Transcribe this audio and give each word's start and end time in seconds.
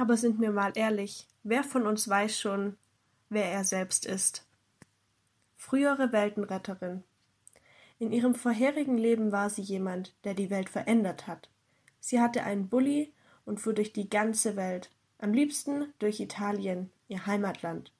Aber 0.00 0.16
sind 0.16 0.40
wir 0.40 0.50
mal 0.50 0.72
ehrlich, 0.76 1.26
wer 1.42 1.62
von 1.62 1.86
uns 1.86 2.08
weiß 2.08 2.40
schon, 2.40 2.78
wer 3.28 3.44
er 3.52 3.64
selbst 3.64 4.06
ist? 4.06 4.46
Frühere 5.58 6.10
Weltenretterin. 6.10 7.04
In 7.98 8.10
ihrem 8.10 8.34
vorherigen 8.34 8.96
Leben 8.96 9.30
war 9.30 9.50
sie 9.50 9.60
jemand, 9.60 10.14
der 10.24 10.32
die 10.32 10.48
Welt 10.48 10.70
verändert 10.70 11.26
hat. 11.26 11.50
Sie 12.00 12.18
hatte 12.18 12.44
einen 12.44 12.70
Bulli 12.70 13.12
und 13.44 13.60
fuhr 13.60 13.74
durch 13.74 13.92
die 13.92 14.08
ganze 14.08 14.56
Welt, 14.56 14.90
am 15.18 15.34
liebsten 15.34 15.92
durch 15.98 16.18
Italien, 16.18 16.90
ihr 17.08 17.26
Heimatland, 17.26 17.92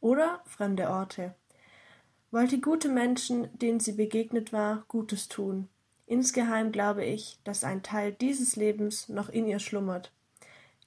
oder 0.00 0.40
fremde 0.46 0.88
Orte. 0.88 1.34
Wollte 2.30 2.60
gute 2.60 2.88
Menschen, 2.88 3.50
denen 3.58 3.78
sie 3.78 3.92
begegnet 3.92 4.54
war, 4.54 4.86
Gutes 4.88 5.28
tun. 5.28 5.68
Insgeheim 6.06 6.72
glaube 6.72 7.04
ich, 7.04 7.40
dass 7.44 7.62
ein 7.62 7.82
Teil 7.82 8.10
dieses 8.10 8.56
Lebens 8.56 9.10
noch 9.10 9.28
in 9.28 9.46
ihr 9.46 9.58
schlummert. 9.58 10.12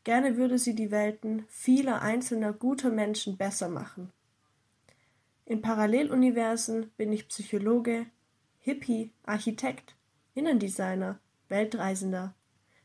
Gerne 0.05 0.37
würde 0.37 0.59
sie 0.59 0.75
die 0.75 0.91
Welten 0.91 1.45
vieler 1.49 2.03
einzelner 2.03 2.53
guter 2.53 2.91
Menschen 2.91 3.37
besser 3.37 3.69
machen. 3.69 4.11
In 5.45 5.61
Paralleluniversen 5.61 6.91
bin 6.95 7.11
ich 7.11 7.27
Psychologe, 7.27 8.05
Hippie, 8.59 9.11
Architekt, 9.23 9.95
Innendesigner, 10.35 11.19
Weltreisender, 11.49 12.35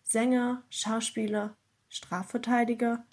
Sänger, 0.03 0.63
Schauspieler, 0.71 1.57
Strafverteidiger, 1.91 3.05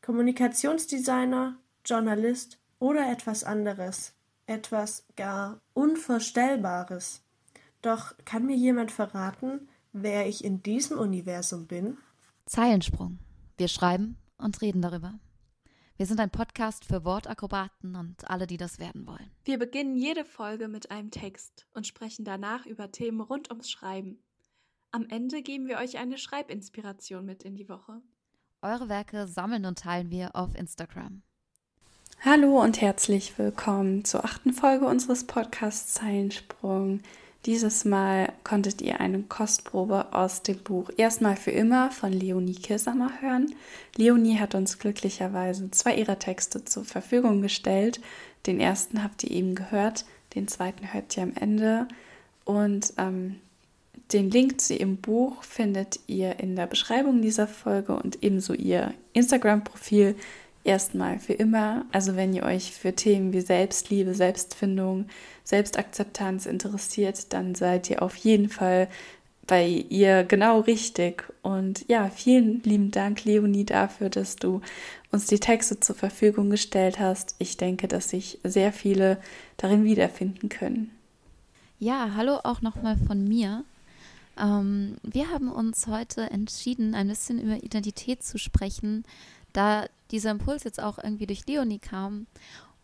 Kommunikationsdesigner, 0.00 1.58
Journalist 1.84 2.60
oder 2.78 3.10
etwas 3.10 3.42
anderes, 3.42 4.14
etwas 4.46 5.04
gar 5.16 5.60
Unvorstellbares. 5.74 7.24
Doch 7.82 8.14
kann 8.24 8.46
mir 8.46 8.56
jemand 8.56 8.92
verraten, 8.92 9.68
wer 9.92 10.28
ich 10.28 10.44
in 10.44 10.62
diesem 10.62 10.98
Universum 10.98 11.66
bin? 11.66 11.98
Zeilensprung. 12.48 13.18
Wir 13.58 13.68
schreiben 13.68 14.16
und 14.38 14.62
reden 14.62 14.80
darüber. 14.80 15.20
Wir 15.98 16.06
sind 16.06 16.18
ein 16.18 16.30
Podcast 16.30 16.84
für 16.84 17.04
Wortakrobaten 17.04 17.94
und 17.94 18.30
alle, 18.30 18.46
die 18.46 18.56
das 18.56 18.78
werden 18.78 19.06
wollen. 19.06 19.30
Wir 19.44 19.58
beginnen 19.58 19.96
jede 19.96 20.24
Folge 20.24 20.68
mit 20.68 20.90
einem 20.90 21.10
Text 21.10 21.66
und 21.74 21.86
sprechen 21.86 22.24
danach 22.24 22.64
über 22.64 22.90
Themen 22.90 23.20
rund 23.20 23.50
ums 23.50 23.70
Schreiben. 23.70 24.22
Am 24.92 25.06
Ende 25.10 25.42
geben 25.42 25.66
wir 25.66 25.76
euch 25.76 25.98
eine 25.98 26.16
Schreibinspiration 26.16 27.26
mit 27.26 27.42
in 27.42 27.54
die 27.54 27.68
Woche. 27.68 28.00
Eure 28.62 28.88
Werke 28.88 29.26
sammeln 29.26 29.66
und 29.66 29.78
teilen 29.78 30.10
wir 30.10 30.34
auf 30.34 30.54
Instagram. 30.54 31.22
Hallo 32.24 32.62
und 32.62 32.80
herzlich 32.80 33.36
willkommen 33.36 34.06
zur 34.06 34.24
achten 34.24 34.54
Folge 34.54 34.86
unseres 34.86 35.26
Podcasts 35.26 35.94
Zeilensprung. 35.94 37.00
Dieses 37.46 37.84
Mal 37.84 38.32
konntet 38.42 38.82
ihr 38.82 39.00
eine 39.00 39.22
Kostprobe 39.22 40.12
aus 40.12 40.42
dem 40.42 40.58
Buch 40.58 40.90
Erstmal 40.96 41.36
für 41.36 41.52
immer 41.52 41.90
von 41.90 42.12
Leonie 42.12 42.54
Kirsamer 42.54 43.20
hören. 43.20 43.54
Leonie 43.96 44.38
hat 44.38 44.54
uns 44.54 44.78
glücklicherweise 44.78 45.70
zwei 45.70 45.94
ihrer 45.94 46.18
Texte 46.18 46.64
zur 46.64 46.84
Verfügung 46.84 47.40
gestellt. 47.40 48.00
Den 48.46 48.60
ersten 48.60 49.02
habt 49.02 49.24
ihr 49.24 49.30
eben 49.30 49.54
gehört, 49.54 50.04
den 50.34 50.48
zweiten 50.48 50.92
hört 50.92 51.16
ihr 51.16 51.22
am 51.22 51.32
Ende. 51.34 51.86
Und 52.44 52.92
ähm, 52.98 53.36
den 54.12 54.30
Link 54.30 54.60
zu 54.60 54.74
ihrem 54.74 54.96
Buch 54.96 55.42
findet 55.42 56.00
ihr 56.06 56.40
in 56.40 56.56
der 56.56 56.66
Beschreibung 56.66 57.22
dieser 57.22 57.46
Folge 57.46 57.94
und 57.94 58.22
ebenso 58.22 58.52
ihr 58.54 58.94
Instagram-Profil 59.12 60.16
erstmal 60.68 61.18
für 61.18 61.32
immer. 61.32 61.86
Also 61.92 62.14
wenn 62.14 62.34
ihr 62.34 62.44
euch 62.44 62.72
für 62.72 62.94
Themen 62.94 63.32
wie 63.32 63.40
Selbstliebe, 63.40 64.14
Selbstfindung, 64.14 65.06
Selbstakzeptanz 65.42 66.46
interessiert, 66.46 67.32
dann 67.32 67.54
seid 67.54 67.88
ihr 67.90 68.02
auf 68.02 68.16
jeden 68.16 68.50
Fall 68.50 68.88
bei 69.46 69.66
ihr 69.66 70.24
genau 70.24 70.60
richtig. 70.60 71.24
Und 71.42 71.88
ja, 71.88 72.10
vielen 72.10 72.62
lieben 72.62 72.90
Dank, 72.90 73.24
Leonie, 73.24 73.64
dafür, 73.64 74.10
dass 74.10 74.36
du 74.36 74.60
uns 75.10 75.26
die 75.26 75.40
Texte 75.40 75.80
zur 75.80 75.96
Verfügung 75.96 76.50
gestellt 76.50 77.00
hast. 77.00 77.34
Ich 77.38 77.56
denke, 77.56 77.88
dass 77.88 78.10
sich 78.10 78.38
sehr 78.44 78.72
viele 78.72 79.18
darin 79.56 79.84
wiederfinden 79.84 80.50
können. 80.50 80.90
Ja, 81.78 82.10
hallo 82.14 82.40
auch 82.44 82.60
nochmal 82.60 82.98
von 83.06 83.26
mir. 83.26 83.64
Ähm, 84.38 84.96
wir 85.02 85.30
haben 85.30 85.50
uns 85.50 85.86
heute 85.86 86.30
entschieden, 86.30 86.94
ein 86.94 87.08
bisschen 87.08 87.40
über 87.40 87.62
Identität 87.62 88.22
zu 88.22 88.38
sprechen, 88.38 89.04
da 89.58 89.86
dieser 90.12 90.30
Impuls 90.30 90.62
jetzt 90.64 90.80
auch 90.80 90.98
irgendwie 90.98 91.26
durch 91.26 91.46
Leonie 91.46 91.80
kam 91.80 92.26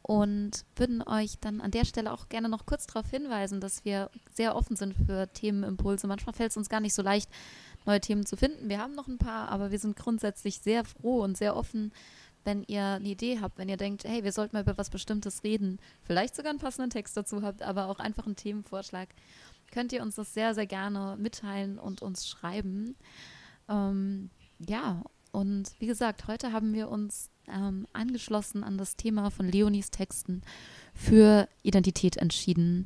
und 0.02 0.64
würden 0.76 1.02
euch 1.06 1.38
dann 1.40 1.60
an 1.60 1.70
der 1.70 1.84
Stelle 1.84 2.12
auch 2.12 2.28
gerne 2.28 2.48
noch 2.48 2.66
kurz 2.66 2.86
darauf 2.86 3.08
hinweisen, 3.08 3.60
dass 3.60 3.84
wir 3.84 4.10
sehr 4.32 4.56
offen 4.56 4.76
sind 4.76 4.94
für 5.06 5.32
Themenimpulse. 5.32 6.06
Manchmal 6.06 6.34
fällt 6.34 6.50
es 6.50 6.56
uns 6.56 6.68
gar 6.68 6.80
nicht 6.80 6.92
so 6.92 7.00
leicht, 7.00 7.30
neue 7.86 8.00
Themen 8.00 8.26
zu 8.26 8.36
finden. 8.36 8.68
Wir 8.68 8.80
haben 8.80 8.94
noch 8.94 9.06
ein 9.06 9.18
paar, 9.18 9.48
aber 9.48 9.70
wir 9.70 9.78
sind 9.78 9.96
grundsätzlich 9.96 10.58
sehr 10.58 10.84
froh 10.84 11.22
und 11.22 11.38
sehr 11.38 11.56
offen, 11.56 11.92
wenn 12.44 12.64
ihr 12.64 12.84
eine 12.84 13.08
Idee 13.08 13.38
habt, 13.40 13.56
wenn 13.56 13.68
ihr 13.68 13.76
denkt, 13.76 14.04
hey, 14.04 14.24
wir 14.24 14.32
sollten 14.32 14.56
mal 14.56 14.62
über 14.62 14.76
was 14.76 14.90
Bestimmtes 14.90 15.44
reden, 15.44 15.78
vielleicht 16.02 16.34
sogar 16.36 16.50
einen 16.50 16.58
passenden 16.58 16.90
Text 16.90 17.16
dazu 17.16 17.42
habt, 17.42 17.62
aber 17.62 17.86
auch 17.86 18.00
einfach 18.00 18.26
einen 18.26 18.36
Themenvorschlag, 18.36 19.08
könnt 19.70 19.92
ihr 19.92 20.02
uns 20.02 20.16
das 20.16 20.34
sehr, 20.34 20.54
sehr 20.54 20.66
gerne 20.66 21.16
mitteilen 21.18 21.78
und 21.78 22.02
uns 22.02 22.28
schreiben. 22.28 22.96
Ähm, 23.68 24.28
ja, 24.58 25.02
und 25.34 25.72
wie 25.80 25.86
gesagt, 25.86 26.28
heute 26.28 26.52
haben 26.52 26.72
wir 26.72 26.88
uns 26.88 27.28
ähm, 27.48 27.88
angeschlossen 27.92 28.62
an 28.62 28.78
das 28.78 28.96
Thema 28.96 29.30
von 29.30 29.48
Leonis 29.48 29.90
Texten 29.90 30.42
für 30.94 31.48
Identität 31.64 32.16
entschieden. 32.16 32.84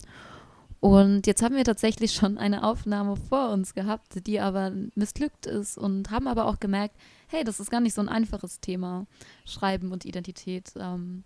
Und 0.80 1.26
jetzt 1.26 1.42
haben 1.42 1.56
wir 1.56 1.64
tatsächlich 1.64 2.12
schon 2.14 2.38
eine 2.38 2.64
Aufnahme 2.64 3.16
vor 3.16 3.50
uns 3.50 3.74
gehabt, 3.74 4.26
die 4.26 4.40
aber 4.40 4.72
missglückt 4.94 5.44
ist 5.44 5.76
und 5.76 6.10
haben 6.10 6.26
aber 6.26 6.46
auch 6.46 6.58
gemerkt, 6.58 6.96
hey, 7.26 7.44
das 7.44 7.60
ist 7.60 7.70
gar 7.70 7.80
nicht 7.80 7.94
so 7.94 8.00
ein 8.00 8.08
einfaches 8.08 8.60
Thema, 8.60 9.06
Schreiben 9.44 9.92
und 9.92 10.06
Identität. 10.06 10.72
Ähm, 10.76 11.24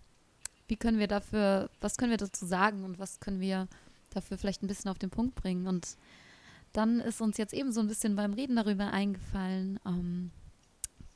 wie 0.66 0.77
können 0.77 0.99
wir 0.99 1.09
dafür, 1.09 1.71
was 1.81 1.99
können 1.99 2.11
wir 2.11 2.19
dazu 2.19 2.47
sagen 2.47 2.82
und 2.82 2.99
was 2.99 3.21
können 3.21 3.41
wir 3.41 3.69
dafür 4.11 4.38
vielleicht 4.38 4.65
ein 4.65 4.69
bisschen 4.69 4.91
auf 4.91 4.99
den 4.99 5.11
Punkt 5.11 5.37
bringen? 5.37 5.69
Und 5.69 5.97
dann 6.72 6.99
ist 6.99 7.21
uns 7.21 7.37
jetzt 7.37 7.55
eben 7.55 7.71
so 7.71 7.81
ein 7.81 7.88
bisschen 7.88 8.16
beim 8.16 8.32
Reden 8.32 8.56
darüber 8.56 8.91
eingefallen, 8.91 9.78
ähm, 9.87 10.32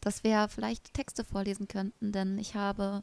dass 0.01 0.25
wir 0.25 0.49
vielleicht 0.49 0.95
Texte 0.95 1.25
vorlesen 1.25 1.69
könnten, 1.69 2.13
denn 2.13 2.39
ich 2.39 2.55
habe 2.55 3.03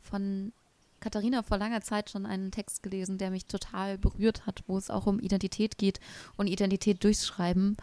von 0.00 0.52
Katharina 1.00 1.42
vor 1.42 1.58
langer 1.58 1.80
Zeit 1.80 2.10
schon 2.10 2.26
einen 2.26 2.50
Text 2.50 2.82
gelesen, 2.82 3.18
der 3.18 3.30
mich 3.30 3.46
total 3.46 3.98
berührt 3.98 4.46
hat, 4.46 4.62
wo 4.66 4.78
es 4.78 4.88
auch 4.88 5.06
um 5.06 5.18
Identität 5.18 5.76
geht 5.76 6.00
und 6.36 6.46
Identität 6.46 7.02
durchs 7.04 7.26
Schreiben 7.26 7.76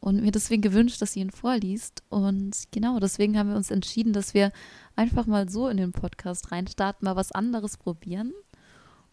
und 0.00 0.20
mir 0.20 0.32
deswegen 0.32 0.62
gewünscht, 0.62 1.00
dass 1.00 1.12
sie 1.12 1.20
ihn 1.20 1.30
vorliest. 1.30 2.02
Und 2.08 2.56
genau, 2.72 2.98
deswegen 2.98 3.38
haben 3.38 3.50
wir 3.50 3.56
uns 3.56 3.70
entschieden, 3.70 4.12
dass 4.12 4.34
wir 4.34 4.50
einfach 4.96 5.26
mal 5.26 5.48
so 5.48 5.68
in 5.68 5.76
den 5.76 5.92
Podcast 5.92 6.50
reinstarten, 6.50 7.04
mal 7.04 7.14
was 7.14 7.30
anderes 7.30 7.76
probieren. 7.76 8.32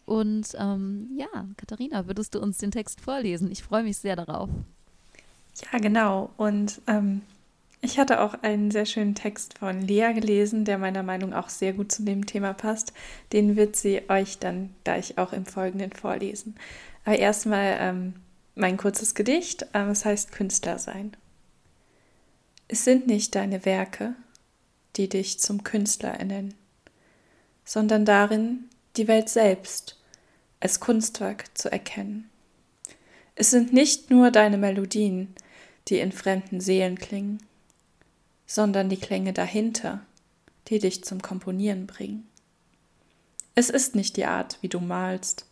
Und 0.04 0.48
ähm, 0.58 1.08
ja, 1.16 1.28
Katharina, 1.56 2.08
würdest 2.08 2.34
du 2.34 2.40
uns 2.40 2.58
den 2.58 2.72
Text 2.72 3.00
vorlesen? 3.00 3.52
Ich 3.52 3.62
freue 3.62 3.84
mich 3.84 3.98
sehr 3.98 4.16
darauf. 4.16 4.50
Ja, 5.72 5.78
genau. 5.78 6.30
Und 6.36 6.80
ähm, 6.88 7.22
ich 7.82 7.98
hatte 7.98 8.20
auch 8.20 8.34
einen 8.42 8.70
sehr 8.70 8.84
schönen 8.84 9.14
Text 9.14 9.58
von 9.58 9.80
Lea 9.80 10.12
gelesen, 10.12 10.64
der 10.64 10.76
meiner 10.76 11.02
Meinung 11.02 11.30
nach 11.30 11.46
auch 11.46 11.48
sehr 11.48 11.72
gut 11.72 11.90
zu 11.90 12.02
dem 12.02 12.26
Thema 12.26 12.52
passt. 12.52 12.92
Den 13.32 13.56
wird 13.56 13.74
sie 13.74 14.02
euch 14.10 14.38
dann 14.38 14.74
gleich 14.84 15.16
auch 15.16 15.32
im 15.32 15.46
Folgenden 15.46 15.92
vorlesen. 15.92 16.56
Aber 17.04 17.18
erstmal 17.18 17.78
ähm, 17.80 18.14
mein 18.54 18.76
kurzes 18.76 19.14
Gedicht. 19.14 19.66
Ähm, 19.72 19.88
es 19.88 20.04
heißt 20.04 20.32
Künstler 20.32 20.78
sein. 20.78 21.16
Es 22.68 22.84
sind 22.84 23.06
nicht 23.06 23.34
deine 23.34 23.64
Werke, 23.64 24.14
die 24.96 25.08
dich 25.08 25.40
zum 25.40 25.64
Künstler 25.64 26.10
ernennen, 26.10 26.54
sondern 27.64 28.04
darin, 28.04 28.68
die 28.96 29.08
Welt 29.08 29.28
selbst 29.28 29.98
als 30.60 30.80
Kunstwerk 30.80 31.56
zu 31.56 31.72
erkennen. 31.72 32.28
Es 33.34 33.50
sind 33.50 33.72
nicht 33.72 34.10
nur 34.10 34.30
deine 34.30 34.58
Melodien, 34.58 35.34
die 35.88 35.98
in 35.98 36.12
fremden 36.12 36.60
Seelen 36.60 36.98
klingen, 36.98 37.40
sondern 38.50 38.88
die 38.88 38.96
Klänge 38.96 39.32
dahinter, 39.32 40.00
die 40.66 40.80
dich 40.80 41.04
zum 41.04 41.22
Komponieren 41.22 41.86
bringen. 41.86 42.26
Es 43.54 43.70
ist 43.70 43.94
nicht 43.94 44.16
die 44.16 44.24
Art, 44.24 44.58
wie 44.60 44.68
du 44.68 44.80
malst, 44.80 45.46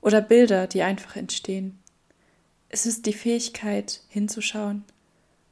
oder 0.00 0.20
Bilder, 0.20 0.66
die 0.66 0.82
einfach 0.82 1.14
entstehen. 1.14 1.78
Es 2.68 2.84
ist 2.84 3.06
die 3.06 3.12
Fähigkeit, 3.12 4.00
hinzuschauen 4.08 4.82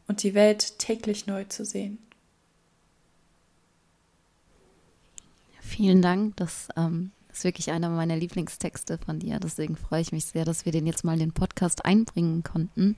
und 0.09 0.25
die 0.25 0.35
Welt 0.35 0.81
täglich 0.81 1.29
neu 1.29 1.44
zu 1.44 1.64
sehen. 1.64 1.99
Vielen 5.61 6.03
Dank. 6.03 6.37
Das 6.38 6.67
ähm, 6.76 7.12
ist 7.32 7.44
wirklich 7.44 7.70
einer 7.70 7.88
meiner 7.88 8.17
Lieblingstexte 8.17 8.99
von 8.99 9.20
dir. 9.20 9.38
Deswegen 9.38 9.76
freue 9.76 10.00
ich 10.00 10.11
mich 10.11 10.25
sehr, 10.25 10.44
dass 10.44 10.64
wir 10.64 10.73
den 10.73 10.88
jetzt 10.88 11.05
mal 11.05 11.12
in 11.12 11.20
den 11.20 11.32
Podcast 11.32 11.85
einbringen 11.85 12.43
konnten. 12.43 12.97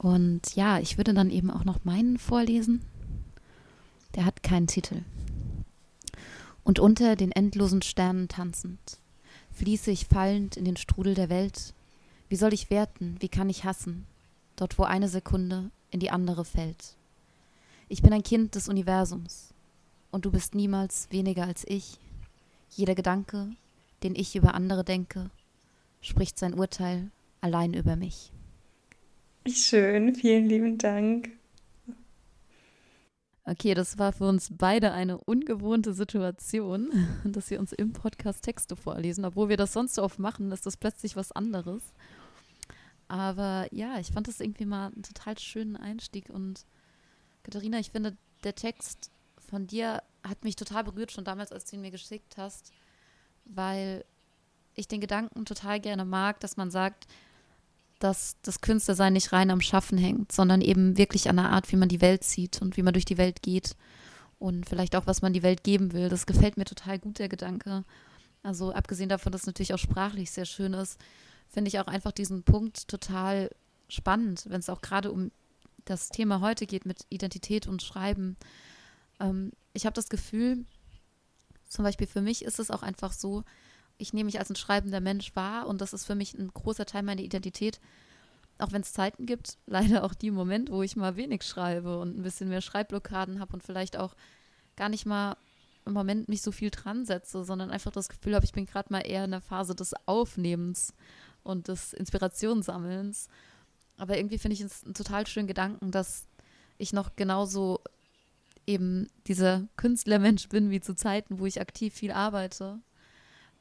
Und 0.00 0.56
ja, 0.56 0.78
ich 0.78 0.96
würde 0.96 1.12
dann 1.12 1.28
eben 1.28 1.50
auch 1.50 1.64
noch 1.64 1.84
meinen 1.84 2.16
vorlesen. 2.16 2.80
Der 4.14 4.24
hat 4.24 4.42
keinen 4.42 4.66
Titel. 4.66 5.02
Und 6.64 6.78
unter 6.78 7.16
den 7.16 7.32
endlosen 7.32 7.82
Sternen 7.82 8.26
tanzend, 8.26 8.98
fließe 9.52 9.90
ich 9.90 10.06
fallend 10.06 10.56
in 10.56 10.64
den 10.64 10.78
Strudel 10.78 11.12
der 11.12 11.28
Welt. 11.28 11.74
Wie 12.30 12.36
soll 12.36 12.54
ich 12.54 12.70
werten, 12.70 13.16
wie 13.20 13.28
kann 13.28 13.50
ich 13.50 13.64
hassen, 13.64 14.06
dort 14.56 14.78
wo 14.78 14.84
eine 14.84 15.08
Sekunde 15.10 15.70
in 15.90 16.00
die 16.00 16.10
andere 16.10 16.46
fällt? 16.46 16.96
Ich 17.90 18.00
bin 18.00 18.14
ein 18.14 18.22
Kind 18.22 18.54
des 18.54 18.70
Universums 18.70 19.52
und 20.10 20.24
du 20.24 20.30
bist 20.30 20.54
niemals 20.54 21.08
weniger 21.10 21.44
als 21.44 21.66
ich. 21.68 21.98
Jeder 22.70 22.94
Gedanke, 22.94 23.50
den 24.02 24.14
ich 24.14 24.34
über 24.34 24.54
andere 24.54 24.82
denke, 24.82 25.28
spricht 26.00 26.38
sein 26.38 26.54
Urteil 26.54 27.10
allein 27.42 27.74
über 27.74 27.96
mich. 27.96 28.32
Schön, 29.48 30.14
vielen 30.14 30.46
lieben 30.48 30.76
Dank. 30.76 31.30
Okay, 33.44 33.72
das 33.72 33.98
war 33.98 34.12
für 34.12 34.28
uns 34.28 34.50
beide 34.52 34.92
eine 34.92 35.16
ungewohnte 35.18 35.94
Situation, 35.94 36.90
dass 37.24 37.50
wir 37.50 37.58
uns 37.58 37.72
im 37.72 37.92
Podcast 37.92 38.44
Texte 38.44 38.76
vorlesen. 38.76 39.24
Obwohl 39.24 39.48
wir 39.48 39.56
das 39.56 39.72
sonst 39.72 39.94
so 39.94 40.02
oft 40.02 40.18
machen, 40.18 40.52
ist 40.52 40.66
das 40.66 40.76
plötzlich 40.76 41.16
was 41.16 41.32
anderes. 41.32 41.82
Aber 43.08 43.66
ja, 43.72 43.98
ich 43.98 44.12
fand 44.12 44.28
das 44.28 44.40
irgendwie 44.40 44.66
mal 44.66 44.88
einen 44.88 45.02
total 45.02 45.38
schönen 45.38 45.76
Einstieg. 45.76 46.28
Und 46.28 46.66
Katharina, 47.42 47.78
ich 47.78 47.90
finde, 47.90 48.16
der 48.44 48.54
Text 48.54 49.10
von 49.48 49.66
dir 49.66 50.02
hat 50.22 50.44
mich 50.44 50.54
total 50.54 50.84
berührt, 50.84 51.12
schon 51.12 51.24
damals, 51.24 51.50
als 51.50 51.64
du 51.64 51.76
ihn 51.76 51.82
mir 51.82 51.90
geschickt 51.90 52.36
hast, 52.36 52.72
weil 53.46 54.04
ich 54.74 54.86
den 54.86 55.00
Gedanken 55.00 55.46
total 55.46 55.80
gerne 55.80 56.04
mag, 56.04 56.40
dass 56.40 56.58
man 56.58 56.70
sagt, 56.70 57.08
dass 58.00 58.36
das 58.42 58.60
Künstlersein 58.60 59.12
nicht 59.12 59.32
rein 59.32 59.50
am 59.50 59.60
Schaffen 59.60 59.98
hängt, 59.98 60.32
sondern 60.32 60.60
eben 60.62 60.98
wirklich 60.98 61.28
an 61.28 61.36
der 61.36 61.50
Art, 61.50 61.70
wie 61.70 61.76
man 61.76 61.88
die 61.88 62.00
Welt 62.00 62.24
sieht 62.24 62.60
und 62.60 62.76
wie 62.76 62.82
man 62.82 62.94
durch 62.94 63.04
die 63.04 63.18
Welt 63.18 63.42
geht 63.42 63.76
und 64.38 64.68
vielleicht 64.68 64.96
auch, 64.96 65.06
was 65.06 65.22
man 65.22 65.32
die 65.32 65.42
Welt 65.42 65.62
geben 65.62 65.92
will. 65.92 66.08
Das 66.08 66.26
gefällt 66.26 66.56
mir 66.56 66.64
total 66.64 66.98
gut, 66.98 67.18
der 67.18 67.28
Gedanke. 67.28 67.84
Also 68.42 68.72
abgesehen 68.72 69.10
davon, 69.10 69.32
dass 69.32 69.42
es 69.42 69.46
natürlich 69.46 69.74
auch 69.74 69.78
sprachlich 69.78 70.30
sehr 70.30 70.46
schön 70.46 70.72
ist, 70.72 70.98
finde 71.48 71.68
ich 71.68 71.78
auch 71.78 71.86
einfach 71.86 72.12
diesen 72.12 72.42
Punkt 72.42 72.88
total 72.88 73.50
spannend, 73.88 74.46
wenn 74.48 74.60
es 74.60 74.70
auch 74.70 74.80
gerade 74.80 75.12
um 75.12 75.30
das 75.84 76.08
Thema 76.08 76.40
heute 76.40 76.66
geht 76.66 76.86
mit 76.86 77.04
Identität 77.10 77.66
und 77.66 77.82
Schreiben. 77.82 78.36
Ähm, 79.18 79.52
ich 79.74 79.84
habe 79.84 79.94
das 79.94 80.08
Gefühl, 80.08 80.64
zum 81.68 81.84
Beispiel 81.84 82.06
für 82.06 82.22
mich 82.22 82.44
ist 82.44 82.58
es 82.58 82.70
auch 82.70 82.82
einfach 82.82 83.12
so, 83.12 83.44
ich 84.00 84.12
nehme 84.12 84.26
mich 84.26 84.38
als 84.38 84.50
ein 84.50 84.56
schreibender 84.56 85.00
Mensch 85.00 85.36
wahr 85.36 85.66
und 85.66 85.80
das 85.80 85.92
ist 85.92 86.06
für 86.06 86.14
mich 86.14 86.34
ein 86.34 86.48
großer 86.52 86.86
Teil 86.86 87.02
meiner 87.02 87.22
Identität. 87.22 87.80
Auch 88.58 88.72
wenn 88.72 88.82
es 88.82 88.92
Zeiten 88.92 89.26
gibt, 89.26 89.58
leider 89.66 90.04
auch 90.04 90.14
die 90.14 90.30
Momente, 90.30 90.72
wo 90.72 90.82
ich 90.82 90.96
mal 90.96 91.16
wenig 91.16 91.42
schreibe 91.42 91.98
und 91.98 92.18
ein 92.18 92.22
bisschen 92.22 92.48
mehr 92.48 92.60
Schreibblockaden 92.60 93.40
habe 93.40 93.52
und 93.52 93.62
vielleicht 93.62 93.96
auch 93.96 94.14
gar 94.76 94.88
nicht 94.88 95.06
mal 95.06 95.36
im 95.86 95.92
Moment 95.92 96.28
mich 96.28 96.42
so 96.42 96.52
viel 96.52 96.70
dran 96.70 97.04
setze, 97.04 97.44
sondern 97.44 97.70
einfach 97.70 97.90
das 97.90 98.08
Gefühl 98.08 98.34
habe, 98.34 98.44
ich 98.44 98.52
bin 98.52 98.66
gerade 98.66 98.92
mal 98.92 99.00
eher 99.00 99.24
in 99.24 99.30
der 99.30 99.40
Phase 99.40 99.74
des 99.74 99.94
Aufnehmens 100.06 100.92
und 101.42 101.68
des 101.68 101.92
Inspirationssammelns. 101.92 103.28
Aber 103.96 104.16
irgendwie 104.16 104.38
finde 104.38 104.54
ich 104.54 104.60
es 104.60 104.84
einen 104.84 104.94
total 104.94 105.26
schönen 105.26 105.46
Gedanken, 105.46 105.90
dass 105.90 106.26
ich 106.78 106.92
noch 106.92 107.16
genauso 107.16 107.80
eben 108.66 109.08
dieser 109.26 109.66
Künstlermensch 109.76 110.48
bin 110.48 110.70
wie 110.70 110.80
zu 110.80 110.94
Zeiten, 110.94 111.38
wo 111.38 111.46
ich 111.46 111.60
aktiv 111.60 111.94
viel 111.94 112.12
arbeite 112.12 112.80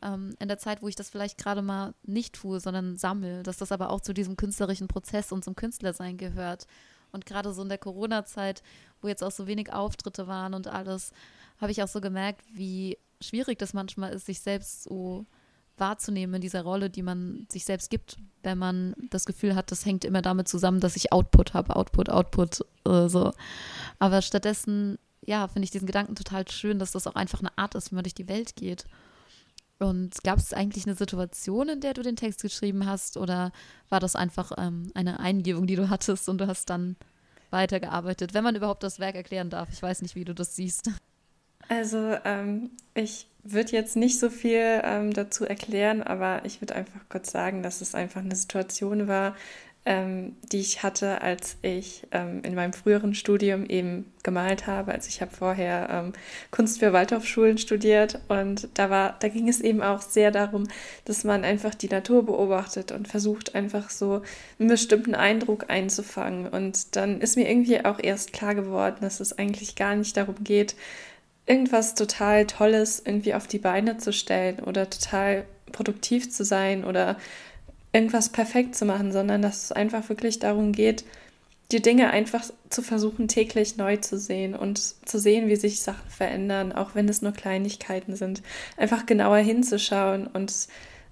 ähm, 0.01 0.36
in 0.40 0.48
der 0.48 0.57
Zeit, 0.57 0.81
wo 0.81 0.88
ich 0.88 0.96
das 0.96 1.10
vielleicht 1.10 1.38
gerade 1.38 1.62
mal 1.62 1.94
nicht 2.04 2.36
tue, 2.36 2.60
sondern 2.60 2.98
sammle, 2.98 3.44
dass 3.44 3.57
das 3.57 3.72
aber 3.72 3.90
auch 3.90 4.01
zu 4.01 4.13
diesem 4.13 4.38
künstlerischen 4.38 4.88
Prozess 4.88 5.31
und 5.31 5.44
zum 5.44 5.56
Künstlersein 5.56 6.18
gehört. 6.18 6.68
Und 7.12 7.25
gerade 7.25 7.54
so 7.54 7.62
in 7.62 7.69
der 7.69 7.78
Corona-Zeit, 7.78 8.62
wo 9.01 9.07
jetzt 9.07 9.24
auch 9.24 9.31
so 9.31 9.48
wenig 9.48 9.74
Auftritte 9.74 10.28
waren 10.28 10.54
und 10.54 10.68
alles, 10.68 11.12
habe 11.60 11.72
ich 11.72 11.81
auch 11.84 11.88
so 11.88 12.01
gemerkt, 12.01 12.44
wie 12.54 12.98
schwierig 13.22 13.57
das 13.60 13.74
manchmal 13.74 14.13
ist, 14.13 14.25
sich 14.25 14.40
selbst 14.40 14.84
so 14.84 15.25
wahrzunehmen 15.78 16.36
in 16.36 16.42
dieser 16.42 16.63
Rolle, 16.63 16.90
die 16.90 17.02
man 17.02 17.48
sich 17.50 17.66
selbst 17.66 17.90
gibt, 17.90 18.18
wenn 18.44 18.57
man 18.57 18.95
das 19.10 19.25
Gefühl 19.25 19.56
hat, 19.56 19.72
das 19.72 19.86
hängt 19.86 20.06
immer 20.06 20.22
damit 20.22 20.48
zusammen, 20.48 20.80
dass 20.80 20.95
ich 20.95 21.12
Output 21.12 21.54
habe, 21.54 21.75
Output, 21.75 22.10
Output, 22.10 22.66
äh, 22.86 23.07
so. 23.07 23.31
Aber 23.98 24.22
stattdessen, 24.22 24.98
ja, 25.25 25.48
finde 25.48 25.66
ich 25.66 25.72
diesen 25.72 25.86
Gedanken 25.86 26.16
total 26.16 26.48
schön, 26.50 26.80
dass 26.80 26.92
das 26.92 27.07
auch 27.07 27.16
einfach 27.16 27.40
eine 27.40 27.57
Art 27.57 27.75
ist, 27.75 27.92
wie 27.92 27.95
man 27.95 28.04
durch 28.04 28.16
die 28.16 28.28
Welt 28.28 28.56
geht. 28.56 28.86
Und 29.80 30.24
gab 30.24 30.40
es 30.40 30.54
eigentlich 30.54 30.86
eine 30.86 30.96
Situation, 30.96 31.70
in 31.70 31.80
der 31.80 31.94
du 31.94 32.02
den 32.02 32.18
Text 32.18 32.42
geschrieben 32.42 32.86
hast, 32.86 33.16
oder 33.16 33.52
war 33.88 34.02
das 34.02 34.16
einfach 34.16 34.52
ähm, 34.58 34.92
eine 34.94 35.20
Eingebung, 35.20 35.68
die 35.68 35.78
du 35.78 35.90
hattest 35.90 36.28
und 36.28 36.40
du 36.40 36.48
hast 36.48 36.70
dann 36.70 36.98
weitergearbeitet, 37.50 38.34
wenn 38.34 38.44
man 38.44 38.56
überhaupt 38.56 38.84
das 38.84 39.00
Werk 39.00 39.16
erklären 39.16 39.50
darf? 39.50 39.70
Ich 39.72 39.81
weiß 39.81 40.02
nicht, 40.02 40.16
wie 40.16 40.26
du 40.26 40.36
das 40.36 40.56
siehst. 40.56 40.92
Also 41.70 42.18
ähm, 42.26 42.72
ich 42.94 43.28
würde 43.44 43.72
jetzt 43.72 43.96
nicht 43.96 44.20
so 44.20 44.30
viel 44.30 44.81
ähm, 44.84 45.14
dazu 45.14 45.46
erklären, 45.46 46.04
aber 46.04 46.44
ich 46.44 46.62
würde 46.62 46.76
einfach 46.76 47.02
kurz 47.10 47.31
sagen, 47.31 47.64
dass 47.64 47.81
es 47.81 47.96
einfach 47.96 48.22
eine 48.22 48.36
Situation 48.36 49.08
war, 49.08 49.36
ähm, 49.90 50.36
die 50.52 50.60
ich 50.60 50.84
hatte, 50.84 51.24
als 51.24 51.58
ich 51.64 52.06
ähm, 52.12 52.44
in 52.44 52.54
meinem 52.54 52.74
früheren 52.74 53.16
Studium 53.16 53.66
eben 53.66 54.06
gemalt 54.22 54.68
habe. 54.68 54.92
Also 54.92 55.08
ich 55.10 55.20
habe 55.20 55.36
vorher 55.36 55.90
ähm, 55.92 56.14
Kunst 56.52 56.78
für 56.78 56.94
Waldorfschulen 56.94 57.58
studiert 57.58 58.20
und 58.28 58.70
da 58.76 58.92
war, 58.92 59.18
da 59.20 59.30
ging 59.30 59.50
es 59.50 59.60
eben 59.62 59.82
auch 59.82 60.02
sehr 60.02 60.30
darum, 60.30 60.68
dass 61.06 61.24
man 61.24 61.44
einfach 61.44 61.74
die 61.74 61.90
Natur 61.90 62.24
beobachtet 62.24 62.92
und 62.92 63.08
versucht 63.08 63.56
einfach 63.56 63.90
so 63.90 64.22
einen 64.60 64.70
bestimmten 64.70 65.16
Eindruck 65.16 65.72
einzufangen. 65.72 66.48
Und 66.48 66.96
dann 66.96 67.20
ist 67.20 67.36
mir 67.36 67.50
irgendwie 67.50 67.84
auch 67.84 67.98
erst 68.00 68.32
klar 68.32 68.54
geworden, 68.54 68.98
dass 69.02 69.20
es 69.20 69.40
eigentlich 69.40 69.76
gar 69.76 69.96
nicht 69.96 70.16
darum 70.16 70.36
geht, 70.44 70.76
irgendwas 71.48 71.96
total 71.96 72.46
Tolles 72.46 73.02
irgendwie 73.04 73.34
auf 73.34 73.48
die 73.48 73.58
Beine 73.58 73.98
zu 73.98 74.14
stellen 74.14 74.60
oder 74.60 74.88
total 74.88 75.46
produktiv 75.72 76.30
zu 76.30 76.46
sein 76.46 76.84
oder 76.86 77.18
irgendwas 77.92 78.30
perfekt 78.30 78.76
zu 78.76 78.86
machen, 78.86 79.12
sondern 79.12 79.42
dass 79.42 79.64
es 79.64 79.72
einfach 79.72 80.08
wirklich 80.10 80.40
darum 80.40 80.72
geht, 80.72 81.06
die 81.72 81.82
Dinge 81.82 82.10
einfach 82.10 82.44
zu 82.70 82.82
versuchen, 82.82 83.28
täglich 83.28 83.78
neu 83.78 83.98
zu 83.98 84.18
sehen 84.18 84.56
und 84.56 84.80
zu 84.80 85.20
sehen, 85.20 85.48
wie 85.48 85.56
sich 85.56 85.82
Sachen 85.82 86.10
verändern, 86.10 86.72
auch 86.72 86.96
wenn 86.96 87.08
es 87.08 87.22
nur 87.22 87.32
Kleinigkeiten 87.32 88.16
sind. 88.16 88.42
Einfach 88.76 89.06
genauer 89.06 89.38
hinzuschauen 89.38 90.28
und 90.28 90.68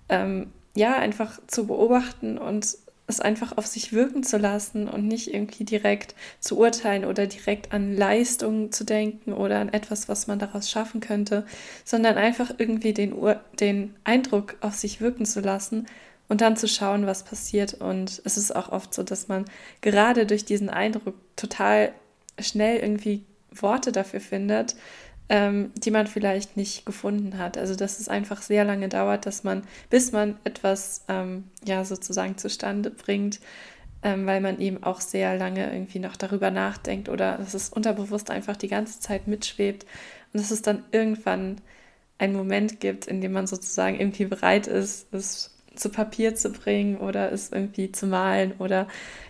ähm, 0.10 0.52
ja, 0.76 0.98
einfach 0.98 1.40
zu 1.48 1.68
beobachten 1.68 2.38
und 2.38 2.78
es 3.10 3.20
einfach 3.22 3.58
auf 3.58 3.66
sich 3.66 3.94
wirken 3.94 4.24
zu 4.24 4.38
lassen 4.38 4.90
und 4.90 5.08
nicht 5.08 5.34
irgendwie 5.34 5.64
direkt 5.64 6.14
zu 6.40 6.58
urteilen 6.58 7.06
oder 7.06 7.26
direkt 7.26 7.72
an 7.72 7.96
Leistungen 7.96 8.72
zu 8.72 8.84
denken 8.84 9.32
oder 9.34 9.60
an 9.60 9.70
etwas, 9.70 10.10
was 10.10 10.28
man 10.28 10.40
daraus 10.40 10.70
schaffen 10.70 11.00
könnte, 11.00 11.46
sondern 11.86 12.16
einfach 12.16 12.52
irgendwie 12.58 12.94
den, 12.94 13.14
Ur 13.14 13.40
den 13.60 13.96
Eindruck 14.04 14.56
auf 14.60 14.76
sich 14.76 15.00
wirken 15.00 15.26
zu 15.26 15.40
lassen 15.40 15.88
und 16.30 16.42
dann 16.42 16.58
zu 16.58 16.68
schauen, 16.68 17.06
was 17.06 17.24
passiert. 17.24 17.74
Und 17.76 18.22
es 18.26 18.38
ist 18.38 18.56
auch 18.56 18.72
oft 18.72 18.94
so, 18.94 19.04
dass 19.04 19.28
man 19.28 19.46
gerade 19.82 20.26
durch 20.26 20.46
diesen 20.46 20.70
Eindruck 20.70 21.16
total 21.36 21.94
schnell 22.40 22.80
irgendwie 22.80 23.26
Worte 23.52 23.92
dafür 23.92 24.20
findet, 24.20 24.76
ähm, 25.30 25.72
die 25.76 25.92
man 25.92 26.08
vielleicht 26.08 26.58
nicht 26.58 26.86
gefunden 26.86 27.38
hat. 27.38 27.58
Also 27.58 27.76
dass 27.76 28.00
es 28.00 28.10
einfach 28.10 28.42
sehr 28.42 28.64
lange 28.64 28.90
dauert, 28.90 29.26
dass 29.26 29.44
man, 29.44 29.64
bis 29.90 30.12
man 30.12 30.38
etwas 30.44 31.06
ähm, 31.08 31.46
ja 31.66 31.84
sozusagen 31.86 32.38
zustande 32.38 32.92
bringt, 32.92 33.40
ähm, 34.04 34.26
weil 34.26 34.42
man 34.42 34.60
eben 34.60 34.84
auch 34.84 35.02
sehr 35.02 35.38
lange 35.38 35.72
irgendwie 35.72 36.00
noch 36.00 36.16
darüber 36.16 36.52
nachdenkt 36.52 37.10
oder 37.10 37.38
dass 37.38 37.54
es 37.54 37.70
unterbewusst 37.70 38.30
einfach 38.30 38.56
die 38.56 38.68
ganze 38.68 39.00
Zeit 39.00 39.28
mitschwebt 39.28 39.86
und 40.34 40.42
dass 40.42 40.52
es 40.52 40.62
dann 40.62 40.84
irgendwann 40.92 41.58
einen 42.20 42.36
Moment 42.36 42.80
gibt, 42.80 43.08
in 43.08 43.22
dem 43.22 43.32
man 43.32 43.48
sozusagen 43.48 44.00
irgendwie 44.00 44.26
bereit 44.26 44.68
ist, 44.68 45.14
es 45.14 45.57
zu 45.80 45.90
Papier 45.90 46.36
zu 46.36 46.52
bringen 46.52 46.98
oder 46.98 47.32
es 47.32 47.52
irgendwie 47.52 47.92
zu 47.92 48.08
malen 48.08 48.54
oder 48.60 48.88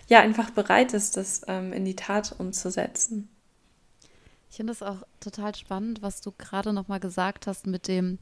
ja, 0.08 0.20
einfach 0.20 0.50
bereit 0.50 0.94
ist, 0.94 1.16
das 1.16 1.42
ähm, 1.46 1.72
in 1.72 1.84
die 1.84 1.96
Tat 1.96 2.34
umzusetzen. 2.38 3.28
Ich 4.50 4.56
finde 4.56 4.72
es 4.72 4.82
auch 4.82 5.02
total 5.20 5.54
spannend, 5.54 6.02
was 6.02 6.20
du 6.20 6.32
gerade 6.32 6.72
nochmal 6.72 7.00
gesagt 7.00 7.46
hast 7.46 7.66
mit 7.66 7.86
dem, 7.86 8.18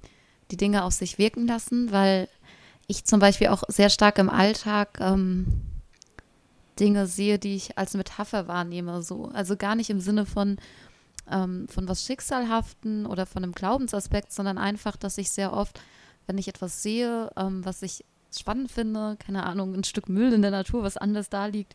die 0.50 0.56
Dinge 0.56 0.84
auf 0.84 0.92
sich 0.92 1.18
wirken 1.18 1.46
lassen, 1.46 1.92
weil 1.92 2.28
ich 2.86 3.04
zum 3.04 3.20
Beispiel 3.20 3.48
auch 3.48 3.62
sehr 3.68 3.90
stark 3.90 4.18
im 4.18 4.30
Alltag 4.30 4.98
ähm, 5.00 5.46
Dinge 6.78 7.06
sehe, 7.06 7.38
die 7.38 7.56
ich 7.56 7.78
als 7.78 7.94
Metapher 7.94 8.48
wahrnehme. 8.48 9.02
So. 9.02 9.26
Also 9.32 9.56
gar 9.56 9.74
nicht 9.74 9.90
im 9.90 10.00
Sinne 10.00 10.26
von, 10.26 10.58
ähm, 11.30 11.66
von 11.68 11.88
was 11.88 12.04
Schicksalhaften 12.04 13.06
oder 13.06 13.26
von 13.26 13.42
einem 13.42 13.52
Glaubensaspekt, 13.52 14.32
sondern 14.32 14.58
einfach, 14.58 14.96
dass 14.96 15.18
ich 15.18 15.30
sehr 15.30 15.52
oft, 15.52 15.80
wenn 16.26 16.38
ich 16.38 16.48
etwas 16.48 16.82
sehe, 16.82 17.30
ähm, 17.36 17.64
was 17.64 17.82
ich 17.82 18.04
spannend 18.32 18.70
finde, 18.70 19.16
keine 19.18 19.44
Ahnung, 19.44 19.74
ein 19.74 19.84
Stück 19.84 20.08
Müll 20.08 20.32
in 20.32 20.42
der 20.42 20.50
Natur, 20.50 20.82
was 20.82 20.96
anders 20.96 21.28
da 21.28 21.46
liegt, 21.46 21.74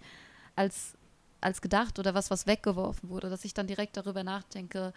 als, 0.55 0.93
als 1.39 1.61
gedacht 1.61 1.99
oder 1.99 2.13
was, 2.13 2.29
was 2.29 2.47
weggeworfen 2.47 3.09
wurde, 3.09 3.29
dass 3.29 3.45
ich 3.45 3.53
dann 3.53 3.67
direkt 3.67 3.97
darüber 3.97 4.23
nachdenke, 4.23 4.93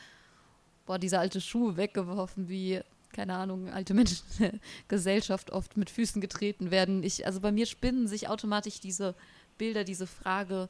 boah, 0.87 0.99
dieser 0.99 1.21
alte 1.21 1.41
Schuh 1.41 1.77
weggeworfen, 1.77 2.49
wie, 2.49 2.81
keine 3.13 3.35
Ahnung, 3.35 3.69
alte 3.71 3.95
Menschen 3.95 4.25
in 4.39 4.51
der 4.51 4.61
Gesellschaft 4.89 5.51
oft 5.51 5.77
mit 5.77 5.91
Füßen 5.91 6.21
getreten 6.21 6.71
werden. 6.71 7.03
Ich, 7.03 7.27
also 7.27 7.41
bei 7.41 7.53
mir 7.53 7.67
spinnen 7.67 8.09
sich 8.09 8.29
automatisch 8.29 8.81
diese 8.81 9.15
Bilder, 9.57 9.85
diese 9.85 10.07
Frage, 10.07 10.69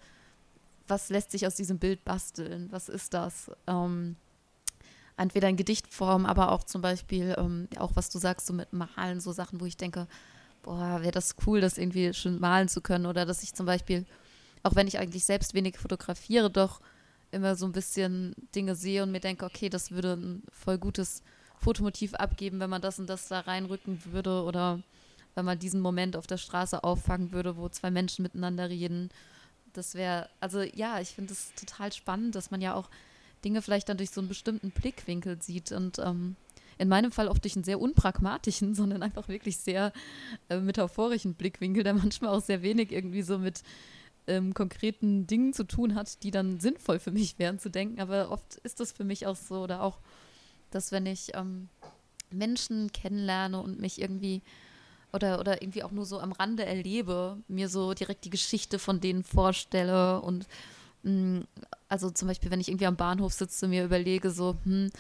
was 0.87 1.09
lässt 1.09 1.31
sich 1.31 1.47
aus 1.47 1.55
diesem 1.55 1.79
Bild 1.79 2.05
basteln? 2.05 2.69
Was 2.71 2.89
ist 2.89 3.15
das? 3.15 3.51
Ähm, 3.67 4.17
entweder 5.17 5.49
in 5.49 5.57
Gedichtform, 5.57 6.27
aber 6.27 6.53
auch 6.53 6.65
zum 6.65 6.83
Beispiel, 6.83 7.35
ähm, 7.39 7.69
auch 7.79 7.93
was 7.95 8.11
du 8.11 8.19
sagst, 8.19 8.47
so 8.47 8.53
mit 8.53 8.73
Malen, 8.73 9.21
so 9.21 9.33
Sachen, 9.33 9.61
wo 9.61 9.67
ich 9.67 9.77
denke, 9.77 10.07
boah, 10.65 11.01
wäre 11.03 11.13
das 11.13 11.37
cool, 11.47 11.61
das 11.61 11.79
irgendwie 11.79 12.13
schon 12.13 12.41
malen 12.41 12.69
zu 12.69 12.81
können. 12.81 13.07
Oder 13.07 13.25
dass 13.25 13.43
ich 13.43 13.55
zum 13.55 13.67
Beispiel, 13.67 14.05
auch 14.63 14.75
wenn 14.75 14.89
ich 14.89 14.99
eigentlich 14.99 15.25
selbst 15.25 15.55
wenig 15.55 15.79
fotografiere, 15.79 16.51
doch 16.51 16.81
immer 17.31 17.55
so 17.55 17.67
ein 17.67 17.73
bisschen 17.73 18.35
Dinge 18.55 18.75
sehe 18.75 19.03
und 19.03 19.13
mir 19.13 19.21
denke, 19.21 19.45
okay, 19.45 19.69
das 19.69 19.91
würde 19.91 20.15
ein 20.15 20.43
voll 20.51 20.79
gutes 20.79 21.23
Fotomotiv 21.59 22.15
abgeben, 22.15 22.61
wenn 22.61 22.71
man 22.71 22.83
das 22.83 22.99
und 22.99 23.09
das 23.09 23.29
da 23.29 23.41
reinrücken 23.41 24.03
würde 24.13 24.43
oder 24.43 24.81
wenn 25.35 25.45
man 25.45 25.59
diesen 25.59 25.81
Moment 25.81 26.17
auf 26.17 26.27
der 26.27 26.37
Straße 26.39 26.85
auffangen 26.85 27.33
würde, 27.33 27.57
wo 27.57 27.69
zwei 27.69 27.91
Menschen 27.91 28.23
miteinander 28.23 28.69
reden. 28.69 29.11
Das 29.73 29.95
wäre, 29.95 30.29
also 30.41 30.63
ja, 30.63 31.01
ich 31.01 31.11
finde 31.11 31.33
es 31.33 31.53
total 31.55 31.93
spannend, 31.93 32.35
dass 32.35 32.51
man 32.51 32.61
ja 32.61 32.75
auch 32.75 32.89
Dinge 33.45 33.61
vielleicht 33.63 33.89
dann 33.89 33.97
durch 33.97 34.11
so 34.11 34.21
einen 34.21 34.29
bestimmten 34.29 34.71
Blickwinkel 34.71 35.43
sieht 35.43 35.73
und 35.73 35.99
ähm, 35.99 36.37
in 36.79 36.89
meinem 36.89 37.13
Fall 37.13 37.29
auch 37.29 37.39
durch 37.39 37.57
einen 37.57 37.65
sehr 37.65 37.81
unpragmatischen, 37.81 38.75
sondern 38.75 39.03
einfach 39.03 39.29
wirklich 39.29 39.59
sehr 39.59 39.93
äh, 40.49 40.59
metaphorischen 40.59 41.35
Blickwinkel, 41.35 41.85
der 41.85 41.95
manchmal 41.95 42.31
auch 42.31 42.43
sehr 42.43 42.63
wenig 42.63 42.93
irgendwie 42.93 43.23
so 43.23 43.39
mit 43.39 43.63
ähm, 44.27 44.55
konkreten 44.55 45.27
Dingen 45.27 45.53
zu 45.53 45.65
tun 45.65 45.95
hat, 45.95 46.23
die 46.23 46.31
dann 46.31 46.61
sinnvoll 46.61 46.99
für 46.99 47.11
mich 47.11 47.39
wären 47.39 47.59
zu 47.59 47.71
denken. 47.71 48.01
Aber 48.01 48.31
oft 48.31 48.57
ist 48.63 48.81
das 48.81 48.93
für 48.93 49.05
mich 49.05 49.27
auch 49.27 49.37
so 49.37 49.63
oder 49.63 49.83
auch, 49.83 49.99
dass 50.71 50.93
wenn 50.93 51.07
ich 51.07 51.35
ähm, 51.35 51.69
Menschen 52.31 52.93
kennenlerne 52.93 53.61
und 53.61 53.81
mich 53.81 54.01
irgendwie 54.01 54.43
oder, 55.13 55.39
oder 55.39 55.63
irgendwie 55.63 55.85
auch 55.85 55.93
nur 55.93 56.05
so 56.05 56.19
am 56.19 56.33
Rande 56.33 56.67
erlebe, 56.67 57.39
mir 57.47 57.69
so 57.69 57.95
direkt 57.95 58.25
die 58.25 58.31
Geschichte 58.31 58.81
von 58.81 59.01
denen 59.01 59.23
vorstelle 59.23 60.21
und 60.21 60.49
mm, 61.05 61.41
also 61.89 62.11
zum 62.11 62.27
Beispiel, 62.27 62.51
wenn 62.51 62.61
ich 62.61 62.69
irgendwie 62.69 62.87
am 62.87 62.97
Bahnhof 62.97 63.33
sitze, 63.33 63.69
mir 63.69 63.85
überlege 63.85 64.31
so, 64.31 64.57
hm, 64.65 64.91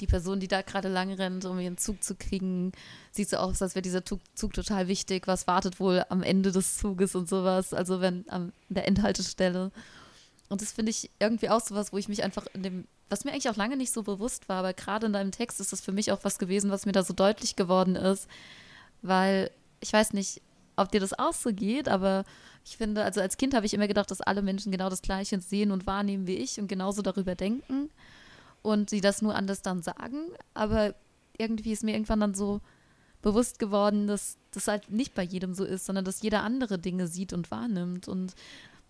die 0.00 0.06
Person, 0.06 0.40
die 0.40 0.48
da 0.48 0.62
gerade 0.62 0.88
lang 0.88 1.12
rennt, 1.12 1.44
um 1.44 1.58
ihren 1.58 1.78
Zug 1.78 2.02
zu 2.02 2.14
kriegen, 2.14 2.72
sieht 3.10 3.28
so 3.28 3.36
aus, 3.36 3.62
als 3.62 3.74
wäre 3.74 3.82
dieser 3.82 4.04
Zug, 4.04 4.20
Zug, 4.34 4.52
total 4.52 4.88
wichtig. 4.88 5.26
Was 5.26 5.46
wartet 5.46 5.80
wohl 5.80 6.04
am 6.08 6.22
Ende 6.22 6.52
des 6.52 6.76
Zuges 6.76 7.14
und 7.14 7.28
sowas? 7.28 7.72
Also 7.72 8.00
wenn 8.00 8.28
an 8.28 8.52
der 8.68 8.86
Endhaltestelle. 8.86 9.72
Und 10.48 10.62
das 10.62 10.72
finde 10.72 10.90
ich 10.90 11.10
irgendwie 11.18 11.50
auch 11.50 11.60
sowas, 11.60 11.92
wo 11.92 11.98
ich 11.98 12.08
mich 12.08 12.22
einfach 12.22 12.46
in 12.52 12.62
dem, 12.62 12.86
was 13.08 13.24
mir 13.24 13.32
eigentlich 13.32 13.48
auch 13.48 13.56
lange 13.56 13.76
nicht 13.76 13.92
so 13.92 14.02
bewusst 14.02 14.48
war, 14.48 14.58
aber 14.58 14.72
gerade 14.72 15.06
in 15.06 15.12
deinem 15.12 15.32
Text 15.32 15.60
ist 15.60 15.72
das 15.72 15.80
für 15.80 15.92
mich 15.92 16.12
auch 16.12 16.20
was 16.22 16.38
gewesen, 16.38 16.70
was 16.70 16.86
mir 16.86 16.92
da 16.92 17.02
so 17.02 17.14
deutlich 17.14 17.56
geworden 17.56 17.96
ist. 17.96 18.28
Weil 19.02 19.50
ich 19.80 19.92
weiß 19.92 20.12
nicht, 20.12 20.40
ob 20.76 20.92
dir 20.92 21.00
das 21.00 21.18
auch 21.18 21.32
so 21.32 21.52
geht, 21.52 21.88
aber 21.88 22.24
ich 22.64 22.76
finde, 22.76 23.04
also 23.04 23.20
als 23.20 23.36
Kind 23.36 23.54
habe 23.54 23.66
ich 23.66 23.74
immer 23.74 23.88
gedacht, 23.88 24.10
dass 24.10 24.20
alle 24.20 24.42
Menschen 24.42 24.72
genau 24.72 24.90
das 24.90 25.02
Gleiche 25.02 25.40
sehen 25.40 25.70
und 25.70 25.86
wahrnehmen 25.86 26.26
wie 26.26 26.36
ich 26.36 26.60
und 26.60 26.68
genauso 26.68 27.02
darüber 27.02 27.34
denken 27.34 27.90
und 28.66 28.90
sie 28.90 29.00
das 29.00 29.22
nur 29.22 29.36
anders 29.36 29.62
dann 29.62 29.80
sagen. 29.80 30.26
Aber 30.52 30.94
irgendwie 31.38 31.70
ist 31.70 31.84
mir 31.84 31.92
irgendwann 31.92 32.20
dann 32.20 32.34
so 32.34 32.60
bewusst 33.22 33.60
geworden, 33.60 34.08
dass 34.08 34.38
das 34.50 34.66
halt 34.66 34.90
nicht 34.90 35.14
bei 35.14 35.22
jedem 35.22 35.54
so 35.54 35.64
ist, 35.64 35.86
sondern 35.86 36.04
dass 36.04 36.20
jeder 36.20 36.42
andere 36.42 36.78
Dinge 36.78 37.06
sieht 37.06 37.32
und 37.32 37.50
wahrnimmt 37.52 38.08
und 38.08 38.34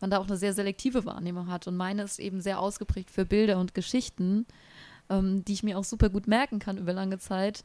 man 0.01 0.11
da 0.11 0.19
auch 0.19 0.27
eine 0.27 0.39
sehr 0.39 0.55
selektive 0.55 1.05
Wahrnehmung 1.05 1.49
hat. 1.49 1.67
Und 1.67 1.77
meine 1.77 2.03
ist 2.05 2.19
eben 2.19 2.41
sehr 2.41 2.59
ausgeprägt 2.59 3.11
für 3.11 3.27
Bilder 3.27 3.59
und 3.59 3.75
Geschichten, 3.75 4.47
ähm, 5.11 5.45
die 5.45 5.53
ich 5.53 5.63
mir 5.63 5.79
auch 5.79 5.85
super 5.85 6.09
gut 6.09 6.27
merken 6.27 6.59
kann 6.59 6.79
über 6.79 6.95
lange 6.95 7.19
Zeit, 7.19 7.63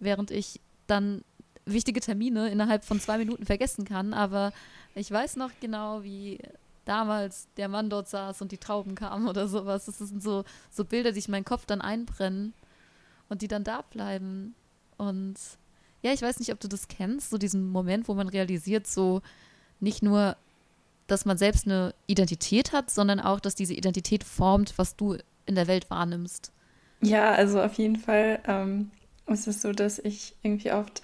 während 0.00 0.30
ich 0.30 0.60
dann 0.86 1.22
wichtige 1.64 2.00
Termine 2.00 2.50
innerhalb 2.50 2.84
von 2.84 3.00
zwei 3.00 3.16
Minuten 3.16 3.46
vergessen 3.46 3.86
kann. 3.86 4.12
Aber 4.12 4.52
ich 4.94 5.10
weiß 5.10 5.36
noch 5.36 5.50
genau, 5.60 6.02
wie 6.02 6.40
damals 6.84 7.48
der 7.56 7.68
Mann 7.68 7.90
dort 7.90 8.08
saß 8.08 8.42
und 8.42 8.52
die 8.52 8.58
Trauben 8.58 8.94
kamen 8.94 9.28
oder 9.28 9.48
sowas. 9.48 9.86
Das 9.86 9.98
sind 9.98 10.22
so, 10.22 10.44
so 10.70 10.84
Bilder, 10.84 11.10
die 11.10 11.16
sich 11.16 11.28
in 11.28 11.32
meinen 11.32 11.44
Kopf 11.44 11.66
dann 11.66 11.80
einbrennen 11.80 12.54
und 13.28 13.42
die 13.42 13.48
dann 13.48 13.64
da 13.64 13.82
bleiben. 13.82 14.54
Und 14.96 15.36
ja, 16.02 16.12
ich 16.12 16.22
weiß 16.22 16.38
nicht, 16.38 16.52
ob 16.52 16.60
du 16.60 16.68
das 16.68 16.88
kennst, 16.88 17.30
so 17.30 17.38
diesen 17.38 17.70
Moment, 17.70 18.08
wo 18.08 18.14
man 18.14 18.28
realisiert, 18.28 18.86
so 18.86 19.22
nicht 19.80 20.02
nur, 20.02 20.36
dass 21.06 21.24
man 21.24 21.38
selbst 21.38 21.66
eine 21.66 21.94
Identität 22.06 22.72
hat, 22.72 22.90
sondern 22.90 23.20
auch, 23.20 23.40
dass 23.40 23.54
diese 23.54 23.74
Identität 23.74 24.24
formt, 24.24 24.74
was 24.76 24.96
du 24.96 25.16
in 25.46 25.54
der 25.54 25.66
Welt 25.66 25.90
wahrnimmst. 25.90 26.52
Ja, 27.00 27.32
also 27.32 27.60
auf 27.60 27.74
jeden 27.74 27.96
Fall 27.96 28.40
ähm, 28.46 28.90
ist 29.26 29.46
es 29.46 29.62
so, 29.62 29.72
dass 29.72 29.98
ich 29.98 30.34
irgendwie 30.42 30.72
oft 30.72 31.02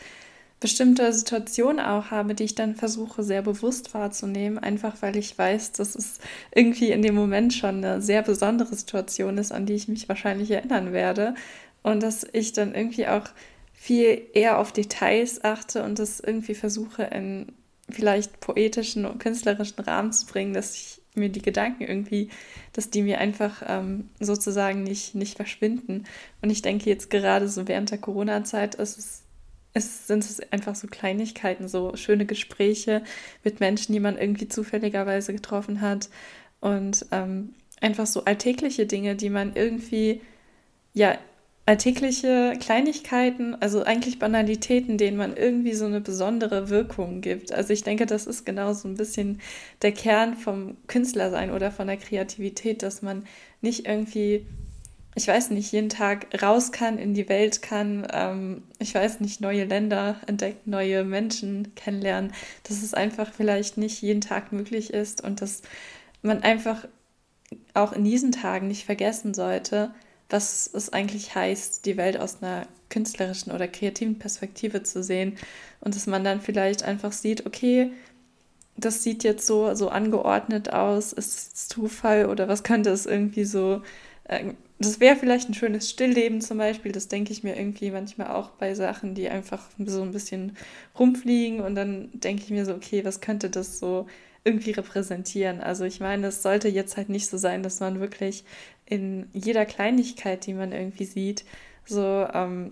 bestimmte 0.61 1.11
Situationen 1.13 1.81
auch 1.81 2.11
habe, 2.11 2.35
die 2.35 2.45
ich 2.45 2.55
dann 2.55 2.77
versuche 2.77 3.23
sehr 3.23 3.41
bewusst 3.41 3.95
wahrzunehmen, 3.95 4.59
einfach 4.59 5.01
weil 5.01 5.17
ich 5.17 5.37
weiß, 5.37 5.73
dass 5.73 5.95
es 5.95 6.19
irgendwie 6.55 6.91
in 6.91 7.01
dem 7.01 7.15
Moment 7.15 7.55
schon 7.55 7.83
eine 7.83 8.03
sehr 8.03 8.23
besondere 8.23 8.75
Situation 8.75 9.39
ist, 9.39 9.53
an 9.53 9.65
die 9.65 9.73
ich 9.73 9.89
mich 9.89 10.09
wahrscheinlich 10.09 10.51
erinnern 10.51 10.93
werde 10.93 11.35
und 11.83 12.03
dass 12.03 12.27
ich 12.33 12.53
dann 12.53 12.75
irgendwie 12.75 13.07
auch 13.07 13.29
viel 13.73 14.21
eher 14.35 14.59
auf 14.59 14.73
Details 14.73 15.43
achte 15.43 15.83
und 15.83 15.99
das 15.99 16.21
irgendwie 16.21 16.55
versuche 16.55 17.05
in 17.05 17.53
vielleicht 17.89 18.41
poetischen 18.41 19.07
und 19.07 19.19
künstlerischen 19.19 19.81
Rahmen 19.81 20.13
zu 20.13 20.27
bringen, 20.27 20.53
dass 20.53 20.75
ich 20.75 21.01
mir 21.15 21.31
die 21.31 21.43
Gedanken 21.43 21.85
irgendwie, 21.85 22.29
dass 22.75 22.91
die 22.91 23.03
mir 23.03 23.19
einfach 23.19 23.63
ähm, 23.67 24.11
sozusagen 24.21 24.83
nicht, 24.83 25.15
nicht 25.15 25.37
verschwinden. 25.37 26.05
Und 26.41 26.51
ich 26.51 26.63
denke 26.63 26.89
jetzt 26.89 27.11
gerade 27.11 27.49
so 27.49 27.67
während 27.67 27.91
der 27.91 27.99
Corona-Zeit 27.99 28.77
ist 28.77 28.99
es 28.99 29.20
es 29.73 30.07
sind 30.07 30.27
einfach 30.51 30.75
so 30.75 30.89
Kleinigkeiten, 30.89 31.69
so 31.69 31.95
schöne 31.97 32.27
Gespräche 32.27 33.03
mit 33.45 33.61
Menschen, 33.61 33.93
die 33.93 34.01
man 34.01 34.19
irgendwie 34.19 34.49
zufälligerweise 34.49 35.33
getroffen 35.33 35.81
hat 35.81 36.11
und 36.61 37.07
ähm, 37.13 37.55
einfach 37.81 38.07
so 38.07 38.25
alltägliche 38.25 38.87
Dinge, 38.87 39.17
die 39.17 39.31
man 39.31 39.55
irgendwie, 39.55 40.21
ja, 40.93 41.19
alltägliche 41.67 42.55
Kleinigkeiten, 42.59 43.55
also 43.55 43.85
eigentlich 43.85 44.19
Banalitäten, 44.19 44.99
denen 44.99 45.17
man 45.17 45.37
irgendwie 45.37 45.75
so 45.75 45.85
eine 45.85 46.01
besondere 46.01 46.69
Wirkung 46.69 47.21
gibt. 47.21 47.53
Also 47.53 47.73
ich 47.73 47.85
denke, 47.85 48.07
das 48.07 48.27
ist 48.27 48.45
genau 48.45 48.73
so 48.73 48.89
ein 48.89 48.97
bisschen 48.97 49.41
der 49.83 49.93
Kern 49.93 50.37
vom 50.37 50.79
Künstlersein 50.89 51.53
oder 51.53 51.71
von 51.71 51.87
der 51.87 51.97
Kreativität, 51.97 52.83
dass 52.83 53.03
man 53.03 53.25
nicht 53.61 53.87
irgendwie 53.87 54.47
ich 55.15 55.27
weiß 55.27 55.51
nicht, 55.51 55.73
jeden 55.73 55.89
Tag 55.89 56.43
raus 56.43 56.71
kann, 56.73 56.99
in 56.99 57.15
die 57.15 57.29
Welt 57.29 57.63
kann, 57.63 58.07
ähm, 58.13 58.63
ich 58.79 58.95
weiß 58.95 59.21
nicht, 59.21 59.41
neue 59.41 59.65
Länder 59.65 60.21
entdecken, 60.27 60.71
neue 60.71 61.05
Menschen 61.05 61.75
kennenlernen, 61.75 62.33
dass 62.65 62.83
es 62.83 62.95
einfach 62.95 63.33
vielleicht 63.33 63.77
nicht 63.77 64.01
jeden 64.03 64.21
Tag 64.21 64.53
möglich 64.53 64.93
ist 64.93 65.23
und 65.23 65.41
dass 65.41 65.63
man 66.23 66.43
einfach 66.43 66.87
auch 67.75 67.93
in 67.93 68.05
diesen 68.05 68.31
Tagen 68.33 68.69
nicht 68.69 68.85
vergessen 68.85 69.35
sollte, 69.35 69.93
was 70.29 70.71
es 70.73 70.93
eigentlich 70.93 71.35
heißt, 71.35 71.87
die 71.87 71.97
Welt 71.97 72.19
aus 72.19 72.41
einer 72.41 72.67
künstlerischen 72.89 73.53
oder 73.53 73.67
kreativen 73.67 74.19
Perspektive 74.19 74.85
zu 74.85 75.03
sehen 75.03 75.37
und 75.81 75.97
dass 75.97 76.07
man 76.07 76.23
dann 76.23 76.41
vielleicht 76.41 76.85
einfach 76.85 77.13
sieht, 77.13 77.47
okay, 77.47 77.91
das 78.77 79.03
sieht 79.03 79.25
jetzt 79.25 79.47
so, 79.47 79.75
so 79.75 79.89
angeordnet 79.89 80.73
aus, 80.73 81.13
ist 81.13 81.55
es 81.55 81.69
Zufall 81.69 82.27
oder 82.27 82.49
was 82.49 82.63
könnte 82.63 82.91
es 82.91 83.07
irgendwie 83.07 83.45
so 83.45 83.83
das 84.79 85.01
wäre 85.01 85.17
vielleicht 85.17 85.49
ein 85.49 85.55
schönes 85.55 85.91
Stillleben 85.91 86.41
zum 86.41 86.59
Beispiel. 86.59 86.93
Das 86.93 87.09
denke 87.09 87.33
ich 87.33 87.43
mir 87.43 87.57
irgendwie 87.57 87.91
manchmal 87.91 88.29
auch 88.29 88.51
bei 88.51 88.75
Sachen, 88.75 89.15
die 89.15 89.29
einfach 89.29 89.69
so 89.85 90.03
ein 90.03 90.13
bisschen 90.13 90.57
rumfliegen. 90.99 91.61
Und 91.61 91.75
dann 91.75 92.11
denke 92.15 92.45
ich 92.45 92.51
mir 92.51 92.65
so, 92.65 92.75
okay, 92.75 93.05
was 93.05 93.21
könnte 93.21 93.51
das 93.51 93.79
so 93.79 94.07
irgendwie 94.45 94.71
repräsentieren? 94.71 95.61
Also 95.61 95.85
ich 95.85 96.01
meine, 96.01 96.29
es 96.29 96.43
sollte 96.43 96.69
jetzt 96.69 96.97
halt 96.97 97.09
nicht 97.09 97.29
so 97.29 97.37
sein, 97.37 97.63
dass 97.63 97.81
man 97.81 98.01
wirklich 98.01 98.45
in 98.87 99.29
jeder 99.33 99.67
Kleinigkeit, 99.67 100.47
die 100.47 100.55
man 100.55 100.73
irgendwie 100.73 101.05
sieht, 101.05 101.45
so 101.85 102.27
ähm, 102.33 102.71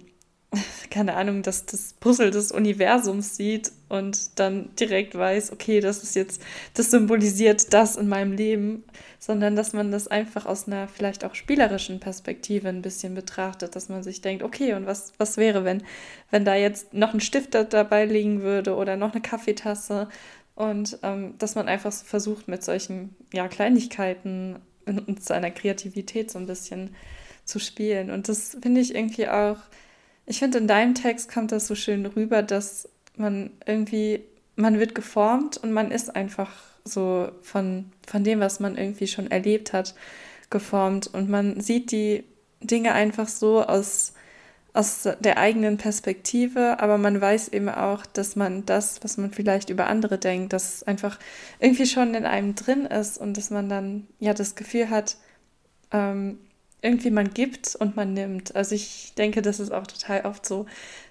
keine 0.90 1.14
Ahnung, 1.14 1.42
dass 1.42 1.66
das 1.66 1.94
Puzzle 2.00 2.30
des 2.30 2.52
Universums 2.52 3.36
sieht 3.36 3.70
und 3.88 4.38
dann 4.38 4.74
direkt 4.76 5.14
weiß, 5.14 5.52
okay, 5.52 5.80
das 5.80 6.02
ist 6.02 6.16
jetzt, 6.16 6.40
das 6.74 6.90
symbolisiert 6.90 7.72
das 7.74 7.96
in 7.96 8.08
meinem 8.08 8.32
Leben, 8.32 8.84
sondern 9.18 9.56
dass 9.56 9.72
man 9.72 9.90
das 9.90 10.08
einfach 10.08 10.46
aus 10.46 10.66
einer 10.66 10.88
vielleicht 10.88 11.24
auch 11.24 11.34
spielerischen 11.34 12.00
Perspektive 12.00 12.68
ein 12.68 12.82
bisschen 12.82 13.14
betrachtet, 13.14 13.76
dass 13.76 13.88
man 13.88 14.02
sich 14.02 14.20
denkt, 14.22 14.42
okay, 14.42 14.72
und 14.72 14.86
was, 14.86 15.12
was 15.18 15.36
wäre, 15.36 15.64
wenn, 15.64 15.82
wenn 16.30 16.44
da 16.44 16.54
jetzt 16.54 16.94
noch 16.94 17.12
ein 17.12 17.20
Stift 17.20 17.54
dabei 17.54 18.06
liegen 18.06 18.40
würde 18.40 18.74
oder 18.74 18.96
noch 18.96 19.12
eine 19.12 19.20
Kaffeetasse 19.20 20.08
und 20.54 20.98
ähm, 21.02 21.34
dass 21.38 21.54
man 21.56 21.68
einfach 21.68 21.92
so 21.92 22.04
versucht, 22.04 22.48
mit 22.48 22.64
solchen 22.64 23.14
ja, 23.32 23.48
Kleinigkeiten 23.48 24.56
und 24.86 25.22
seiner 25.22 25.50
Kreativität 25.50 26.30
so 26.30 26.38
ein 26.38 26.46
bisschen 26.46 26.96
zu 27.44 27.58
spielen. 27.58 28.10
Und 28.10 28.28
das 28.28 28.56
finde 28.62 28.80
ich 28.80 28.94
irgendwie 28.94 29.28
auch 29.28 29.58
ich 30.28 30.38
finde, 30.38 30.58
in 30.58 30.68
deinem 30.68 30.94
Text 30.94 31.32
kommt 31.32 31.52
das 31.52 31.66
so 31.66 31.74
schön 31.74 32.04
rüber, 32.04 32.42
dass 32.42 32.86
man 33.16 33.50
irgendwie, 33.64 34.20
man 34.56 34.78
wird 34.78 34.94
geformt 34.94 35.56
und 35.56 35.72
man 35.72 35.90
ist 35.90 36.14
einfach 36.14 36.50
so 36.84 37.30
von, 37.40 37.86
von 38.06 38.24
dem, 38.24 38.38
was 38.40 38.60
man 38.60 38.76
irgendwie 38.76 39.06
schon 39.06 39.30
erlebt 39.30 39.72
hat, 39.72 39.94
geformt. 40.50 41.06
Und 41.06 41.30
man 41.30 41.60
sieht 41.60 41.92
die 41.92 42.24
Dinge 42.60 42.92
einfach 42.92 43.26
so 43.26 43.62
aus, 43.62 44.12
aus 44.74 45.08
der 45.18 45.38
eigenen 45.38 45.78
Perspektive, 45.78 46.78
aber 46.78 46.98
man 46.98 47.18
weiß 47.18 47.48
eben 47.48 47.70
auch, 47.70 48.04
dass 48.04 48.36
man 48.36 48.66
das, 48.66 49.02
was 49.02 49.16
man 49.16 49.30
vielleicht 49.30 49.70
über 49.70 49.86
andere 49.86 50.18
denkt, 50.18 50.52
dass 50.52 50.82
einfach 50.82 51.18
irgendwie 51.58 51.86
schon 51.86 52.14
in 52.14 52.26
einem 52.26 52.54
drin 52.54 52.84
ist 52.84 53.16
und 53.16 53.38
dass 53.38 53.48
man 53.48 53.70
dann 53.70 54.06
ja 54.18 54.34
das 54.34 54.56
Gefühl 54.56 54.90
hat, 54.90 55.16
ähm, 55.90 56.38
irgendwie 56.82 57.10
man 57.10 57.30
gibt 57.34 57.74
und 57.76 57.96
man 57.96 58.14
nimmt. 58.14 58.54
Also 58.54 58.74
ich 58.74 59.12
denke, 59.16 59.42
das 59.42 59.60
ist 59.60 59.72
auch 59.72 59.86
total 59.86 60.24
oft 60.26 60.46
so, 60.46 60.66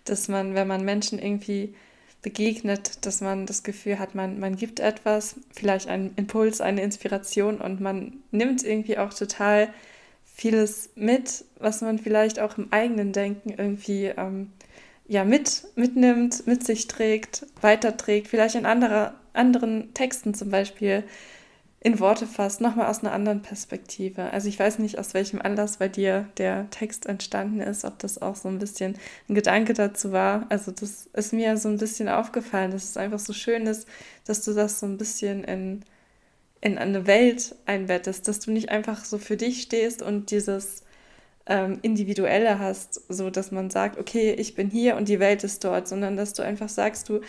dass 0.06 0.28
man, 0.28 0.56
wenn 0.56 0.68
man 0.68 0.86
Menschen 0.86 1.20
irgendwie 1.20 1.76
begegnet, 2.22 3.06
dass 3.06 3.22
man 3.22 3.46
das 3.46 3.64
Gefühl 3.64 4.00
hat, 4.00 4.16
man, 4.16 4.40
man 4.40 4.56
gibt 4.56 4.80
etwas, 4.80 5.36
vielleicht 5.54 5.88
einen 5.88 6.14
Impuls, 6.16 6.62
eine 6.62 6.82
Inspiration 6.82 7.60
und 7.60 7.80
man 7.80 8.18
nimmt 8.32 8.64
irgendwie 8.64 8.98
auch 8.98 9.14
total 9.14 9.70
vieles 10.26 10.90
mit, 10.96 11.46
was 11.60 11.82
man 11.82 12.00
vielleicht 12.00 12.40
auch 12.40 12.58
im 12.58 12.72
eigenen 12.72 13.12
Denken 13.12 13.54
irgendwie 13.58 14.06
ähm, 14.06 14.52
ja, 15.08 15.24
mit, 15.24 15.64
mitnimmt, 15.76 16.46
mit 16.48 16.66
sich 16.66 16.88
trägt, 16.88 17.46
weiterträgt, 17.62 18.28
vielleicht 18.28 18.56
in 18.56 18.66
anderer, 18.66 19.16
anderen 19.34 19.94
Texten 19.94 20.34
zum 20.34 20.50
Beispiel 20.50 21.04
in 21.80 22.00
Worte 22.00 22.26
fasst, 22.26 22.60
nochmal 22.60 22.88
aus 22.88 23.04
einer 23.04 23.14
anderen 23.14 23.42
Perspektive. 23.42 24.32
Also 24.32 24.48
ich 24.50 24.58
weiß 24.58 24.80
nicht, 24.80 24.98
aus 24.98 25.14
welchem 25.14 25.42
Anlass 25.42 25.78
bei 25.78 25.88
dir 25.88 26.28
der 26.38 26.70
Text 26.72 27.06
entstanden 27.06 27.62
ist, 27.62 27.86
ob 27.86 28.00
das 28.00 28.20
auch 28.22 28.36
so 28.36 28.50
ein 28.50 28.58
bisschen 28.58 28.98
ein 29.30 29.36
Gedanke 29.36 29.74
dazu 29.74 30.12
war. 30.12 30.48
Also 30.50 30.72
das 30.72 31.08
ist 31.14 31.34
mir 31.34 31.56
so 31.58 31.70
ein 31.70 31.78
bisschen 31.78 32.10
aufgefallen, 32.10 32.72
dass 32.72 32.86
es 32.86 32.98
einfach 32.98 33.20
so 33.20 33.32
schön 33.32 33.68
ist, 33.68 33.88
dass 34.26 34.44
du 34.44 34.54
das 34.54 34.80
so 34.80 34.88
ein 34.88 34.98
bisschen 34.98 35.44
in, 35.44 35.86
in 36.62 36.80
eine 36.80 37.06
Welt 37.06 37.56
einbettest, 37.68 38.28
dass 38.28 38.40
du 38.40 38.52
nicht 38.52 38.70
einfach 38.70 39.06
so 39.06 39.20
für 39.20 39.38
dich 39.38 39.62
stehst 39.62 40.02
und 40.02 40.32
dieses 40.32 40.84
ähm, 41.46 41.78
Individuelle 41.84 42.58
hast, 42.58 43.02
so 43.08 43.30
dass 43.30 43.52
man 43.52 43.70
sagt, 43.70 44.00
okay, 44.00 44.32
ich 44.34 44.56
bin 44.56 44.70
hier 44.70 44.96
und 44.96 45.08
die 45.08 45.20
Welt 45.20 45.44
ist 45.44 45.64
dort, 45.64 45.88
sondern 45.88 46.18
dass 46.18 46.34
du 46.34 46.42
einfach 46.42 46.70
sagst, 46.70 47.08
du 47.10 47.22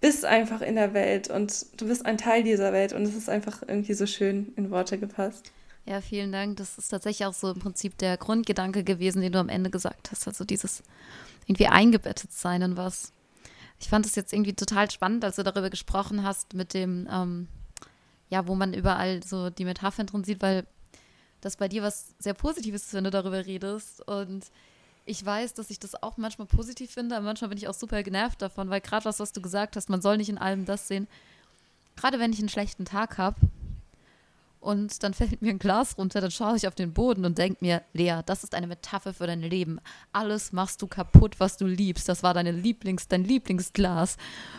bist 0.00 0.24
einfach 0.24 0.62
in 0.62 0.76
der 0.76 0.94
Welt 0.94 1.28
und 1.28 1.66
du 1.80 1.86
bist 1.86 2.06
ein 2.06 2.18
Teil 2.18 2.42
dieser 2.42 2.72
Welt 2.72 2.92
und 2.92 3.02
es 3.02 3.14
ist 3.14 3.28
einfach 3.28 3.62
irgendwie 3.66 3.94
so 3.94 4.06
schön 4.06 4.52
in 4.56 4.70
Worte 4.70 4.98
gefasst. 4.98 5.52
Ja, 5.86 6.00
vielen 6.00 6.32
Dank. 6.32 6.56
Das 6.56 6.78
ist 6.78 6.88
tatsächlich 6.88 7.26
auch 7.26 7.34
so 7.34 7.50
im 7.50 7.58
Prinzip 7.58 7.98
der 7.98 8.16
Grundgedanke 8.16 8.84
gewesen, 8.84 9.22
den 9.22 9.32
du 9.32 9.38
am 9.38 9.48
Ende 9.48 9.70
gesagt 9.70 10.10
hast. 10.10 10.26
Also 10.26 10.44
dieses 10.44 10.82
irgendwie 11.46 11.66
eingebettet 11.66 12.32
sein 12.32 12.62
in 12.62 12.76
was. 12.76 13.12
Ich 13.80 13.88
fand 13.88 14.06
es 14.06 14.14
jetzt 14.14 14.32
irgendwie 14.32 14.52
total 14.52 14.90
spannend, 14.90 15.24
als 15.24 15.36
du 15.36 15.42
darüber 15.42 15.70
gesprochen 15.70 16.22
hast, 16.22 16.54
mit 16.54 16.74
dem, 16.74 17.08
ähm, 17.10 17.48
ja, 18.28 18.46
wo 18.46 18.54
man 18.54 18.74
überall 18.74 19.22
so 19.22 19.50
die 19.50 19.64
Metaphern 19.64 20.06
drin 20.06 20.22
sieht, 20.22 20.42
weil 20.42 20.66
das 21.40 21.56
bei 21.56 21.68
dir 21.68 21.82
was 21.82 22.14
sehr 22.18 22.34
Positives 22.34 22.84
ist, 22.86 22.94
wenn 22.94 23.04
du 23.04 23.10
darüber 23.10 23.46
redest. 23.46 24.06
Und 24.06 24.44
ich 25.04 25.24
weiß, 25.24 25.54
dass 25.54 25.70
ich 25.70 25.78
das 25.78 26.02
auch 26.02 26.16
manchmal 26.16 26.46
positiv 26.46 26.90
finde, 26.92 27.16
aber 27.16 27.24
manchmal 27.24 27.48
bin 27.48 27.58
ich 27.58 27.68
auch 27.68 27.74
super 27.74 28.02
genervt 28.02 28.42
davon, 28.42 28.70
weil 28.70 28.80
gerade 28.80 29.04
was, 29.04 29.20
was 29.20 29.32
du 29.32 29.40
gesagt 29.40 29.76
hast, 29.76 29.88
man 29.88 30.02
soll 30.02 30.16
nicht 30.16 30.28
in 30.28 30.38
allem 30.38 30.64
das 30.64 30.88
sehen. 30.88 31.08
Gerade 31.96 32.18
wenn 32.18 32.32
ich 32.32 32.38
einen 32.38 32.48
schlechten 32.48 32.84
Tag 32.84 33.18
habe 33.18 33.36
und 34.60 35.02
dann 35.02 35.14
fällt 35.14 35.42
mir 35.42 35.50
ein 35.50 35.58
Glas 35.58 35.98
runter, 35.98 36.20
dann 36.20 36.30
schaue 36.30 36.56
ich 36.56 36.66
auf 36.66 36.74
den 36.74 36.92
Boden 36.92 37.24
und 37.24 37.38
denke 37.38 37.58
mir, 37.60 37.82
Lea, 37.92 38.20
das 38.24 38.44
ist 38.44 38.54
eine 38.54 38.66
Metapher 38.66 39.12
für 39.12 39.26
dein 39.26 39.42
Leben. 39.42 39.80
Alles 40.12 40.52
machst 40.52 40.82
du 40.82 40.86
kaputt, 40.86 41.40
was 41.40 41.56
du 41.56 41.66
liebst. 41.66 42.08
Das 42.08 42.22
war 42.22 42.34
deine 42.34 42.52
Lieblings, 42.52 43.08
dein 43.08 43.24
Lieblingsglas. 43.24 44.16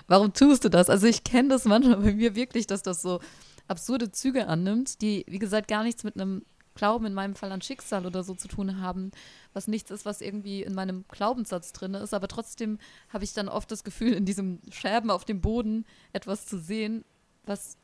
Warum 0.07 0.33
tust 0.33 0.65
du 0.65 0.69
das? 0.69 0.89
Also 0.89 1.07
ich 1.07 1.23
kenne 1.23 1.49
das 1.49 1.65
manchmal 1.65 1.97
bei 1.97 2.13
mir 2.13 2.35
wirklich, 2.35 2.67
dass 2.67 2.83
das 2.83 3.01
so 3.01 3.19
absurde 3.67 4.11
Züge 4.11 4.47
annimmt, 4.47 5.01
die, 5.01 5.25
wie 5.27 5.39
gesagt, 5.39 5.67
gar 5.67 5.83
nichts 5.83 6.03
mit 6.03 6.19
einem 6.19 6.43
Glauben, 6.73 7.05
in 7.05 7.13
meinem 7.13 7.35
Fall 7.35 7.51
an 7.51 7.61
Schicksal 7.61 8.05
oder 8.05 8.23
so 8.23 8.33
zu 8.33 8.47
tun 8.47 8.79
haben, 8.79 9.11
was 9.53 9.67
nichts 9.67 9.91
ist, 9.91 10.05
was 10.05 10.21
irgendwie 10.21 10.63
in 10.63 10.73
meinem 10.73 11.05
Glaubenssatz 11.09 11.73
drin 11.73 11.93
ist. 11.93 12.13
Aber 12.13 12.27
trotzdem 12.27 12.79
habe 13.09 13.23
ich 13.23 13.33
dann 13.33 13.49
oft 13.49 13.69
das 13.71 13.83
Gefühl, 13.83 14.13
in 14.13 14.25
diesem 14.25 14.59
Scherben 14.71 15.11
auf 15.11 15.25
dem 15.25 15.41
Boden 15.41 15.85
etwas 16.13 16.45
zu 16.45 16.57
sehen, 16.57 17.03
was 17.45 17.77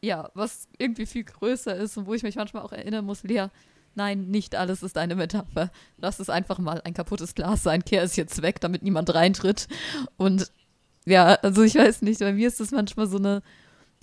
ja, 0.00 0.30
was 0.34 0.68
irgendwie 0.78 1.06
viel 1.06 1.24
größer 1.24 1.74
ist 1.74 1.96
und 1.96 2.06
wo 2.06 2.14
ich 2.14 2.22
mich 2.22 2.36
manchmal 2.36 2.62
auch 2.62 2.72
erinnern 2.72 3.04
muss, 3.04 3.24
Lea, 3.24 3.48
nein, 3.94 4.28
nicht 4.28 4.54
alles 4.54 4.82
ist 4.82 4.96
eine 4.96 5.16
Metapher. 5.16 5.70
Lass 5.96 6.20
es 6.20 6.30
einfach 6.30 6.58
mal 6.58 6.80
ein 6.84 6.94
kaputtes 6.94 7.34
Glas 7.34 7.62
sein, 7.62 7.84
kehr 7.84 8.02
es 8.02 8.16
jetzt 8.16 8.42
weg, 8.42 8.60
damit 8.60 8.82
niemand 8.82 9.12
reintritt. 9.12 9.66
Und 10.16 10.52
ja, 11.04 11.34
also 11.34 11.62
ich 11.62 11.74
weiß 11.74 12.02
nicht, 12.02 12.20
bei 12.20 12.32
mir 12.32 12.48
ist 12.48 12.60
das 12.60 12.70
manchmal 12.70 13.08
so 13.08 13.18
eine 13.18 13.42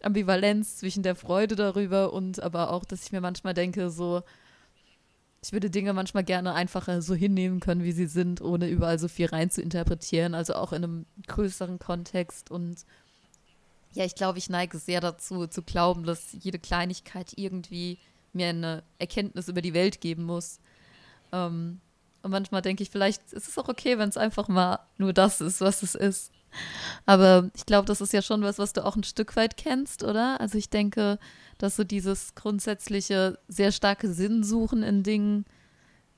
Ambivalenz 0.06 0.78
zwischen 0.78 1.04
der 1.04 1.16
Freude 1.16 1.56
darüber 1.56 2.14
und 2.14 2.42
aber 2.42 2.72
auch, 2.72 2.86
dass 2.86 3.04
ich 3.04 3.12
mir 3.12 3.22
manchmal 3.22 3.54
denke, 3.54 3.90
so, 3.90 4.22
ich 5.42 5.52
würde 5.52 5.70
Dinge 5.70 5.94
manchmal 5.94 6.24
gerne 6.24 6.54
einfacher 6.54 7.02
so 7.02 7.14
hinnehmen 7.14 7.60
können, 7.60 7.84
wie 7.84 7.92
sie 7.92 8.08
sind, 8.08 8.42
ohne 8.42 8.68
überall 8.68 8.98
so 8.98 9.08
viel 9.08 9.28
rein 9.28 9.52
zu 9.52 9.62
interpretieren, 9.62 10.34
also 10.34 10.56
auch 10.56 10.74
in 10.74 10.84
einem 10.84 11.06
größeren 11.28 11.78
Kontext. 11.78 12.50
Und 12.50 12.86
ja, 13.94 14.06
ich 14.06 14.16
glaube, 14.16 14.40
ich 14.40 14.50
neige 14.50 14.78
sehr 14.78 15.02
dazu, 15.02 15.48
zu 15.48 15.62
glauben, 15.62 16.04
dass 16.04 16.36
jede 16.40 16.60
Kleinigkeit 16.60 17.34
irgendwie 17.36 18.00
mir 18.34 18.50
eine 18.50 18.84
Erkenntnis 19.00 19.48
über 19.48 19.62
die 19.62 19.74
Welt 19.74 20.02
geben 20.02 20.24
muss. 20.24 20.60
Ähm, 21.32 21.80
und 22.24 22.32
manchmal 22.32 22.64
denke 22.64 22.82
ich, 22.82 22.90
vielleicht 22.90 23.32
ist 23.32 23.48
es 23.48 23.58
auch 23.58 23.70
okay, 23.70 24.00
wenn 24.00 24.10
es 24.10 24.18
einfach 24.18 24.48
mal 24.48 24.80
nur 24.98 25.14
das 25.14 25.42
ist, 25.42 25.62
was 25.62 25.84
es 25.84 25.94
ist. 25.94 26.32
Aber 27.06 27.50
ich 27.56 27.66
glaube, 27.66 27.86
das 27.86 28.02
ist 28.02 28.14
ja 28.14 28.22
schon 28.22 28.42
was, 28.42 28.58
was 28.58 28.74
du 28.74 28.86
auch 28.86 28.96
ein 28.96 29.04
Stück 29.04 29.36
weit 29.36 29.58
kennst, 29.58 30.04
oder? 30.04 30.40
Also 30.40 30.58
ich 30.58 30.70
denke, 30.70 31.20
dass 31.58 31.76
so 31.76 31.84
dieses 31.84 32.36
grundsätzliche, 32.36 33.40
sehr 33.48 33.72
starke 33.72 34.12
Sinnsuchen 34.12 34.84
in 34.84 35.04
Dingen 35.04 35.46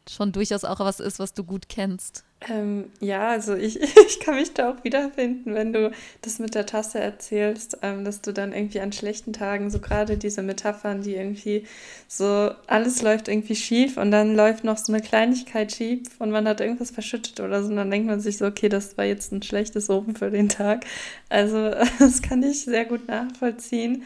schon 0.10 0.32
durchaus 0.32 0.63
auch 0.63 0.80
was 0.80 1.00
ist, 1.00 1.20
was 1.20 1.34
du 1.34 1.43
gut 1.43 1.70
kennst. 1.70 2.24
Ähm, 2.48 2.91
ja, 3.00 3.30
also 3.30 3.56
ich, 3.56 3.82
ich 4.08 4.20
kann 4.20 4.36
mich 4.36 4.54
da 4.54 4.72
auch 4.72 4.84
wiederfinden, 4.84 5.56
wenn 5.56 5.74
du 5.74 5.91
das 6.22 6.38
mit 6.38 6.54
der 6.54 6.65
Tasse 6.67 7.00
erzählst, 7.00 7.80
ähm, 7.82 8.06
dass 8.06 8.22
du 8.22 8.32
dann 8.32 8.54
irgendwie 8.54 8.80
an 8.80 8.91
schlechten 8.91 9.34
Tagen 9.34 9.72
so 9.72 9.80
gerade 9.80 10.17
diese 10.17 10.43
Metaphern, 10.43 11.02
die 11.02 11.15
irgendwie 11.15 11.65
so 12.08 12.52
alles 12.67 13.02
läuft 13.02 13.28
irgendwie 13.28 13.56
schief 13.56 13.98
und 13.98 14.12
dann 14.12 14.36
läuft 14.36 14.63
noch 14.63 14.78
so 14.78 14.93
eine 14.93 15.02
Kleinigkeit 15.02 15.72
schief 15.72 16.10
und 16.20 16.30
man 16.30 16.48
hat 16.48 16.62
irgendwas 16.62 16.91
verschüttet 16.91 17.39
oder 17.39 17.63
so 17.63 17.70
und 17.70 17.78
dann 17.78 17.89
denkt 17.89 18.08
man 18.08 18.20
sich 18.20 18.38
so, 18.38 18.46
okay, 18.46 18.70
das 18.70 18.98
war 18.98 19.06
jetzt 19.06 19.32
ein 19.32 19.41
schlechtes 19.41 19.89
Oben 19.89 20.15
für 20.15 20.30
den 20.30 20.50
Tag. 20.50 20.86
Also 21.30 21.72
das 22.00 22.22
kann 22.22 22.43
ich 22.43 22.65
sehr 22.65 22.86
gut 22.86 23.08
nachvollziehen. 23.08 24.04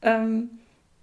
Ähm, 0.00 0.50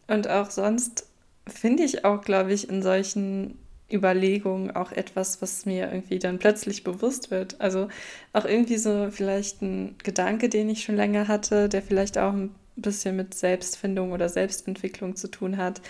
und 0.07 0.27
auch 0.27 0.49
sonst 0.51 1.07
finde 1.47 1.83
ich 1.83 2.05
auch, 2.05 2.21
glaube 2.21 2.53
ich, 2.53 2.69
in 2.69 2.81
solchen 2.81 3.57
Überlegung 3.91 4.71
auch 4.71 4.91
etwas, 4.91 5.41
was 5.41 5.65
mir 5.65 5.91
irgendwie 5.91 6.19
dann 6.19 6.39
plötzlich 6.39 6.83
bewusst 6.83 7.31
wird. 7.31 7.59
Also 7.59 7.87
auch 8.33 8.45
irgendwie 8.45 8.77
so 8.77 9.09
vielleicht 9.11 9.61
ein 9.61 9.95
Gedanke, 10.03 10.49
den 10.49 10.69
ich 10.69 10.83
schon 10.83 10.95
länger 10.95 11.27
hatte, 11.27 11.69
der 11.69 11.81
vielleicht 11.81 12.17
auch 12.17 12.33
ein 12.33 12.55
bisschen 12.75 13.15
mit 13.15 13.33
Selbstfindung 13.33 14.11
oder 14.11 14.29
Selbstentwicklung 14.29 15.15
zu 15.15 15.29
tun 15.29 15.57
hat, 15.57 15.81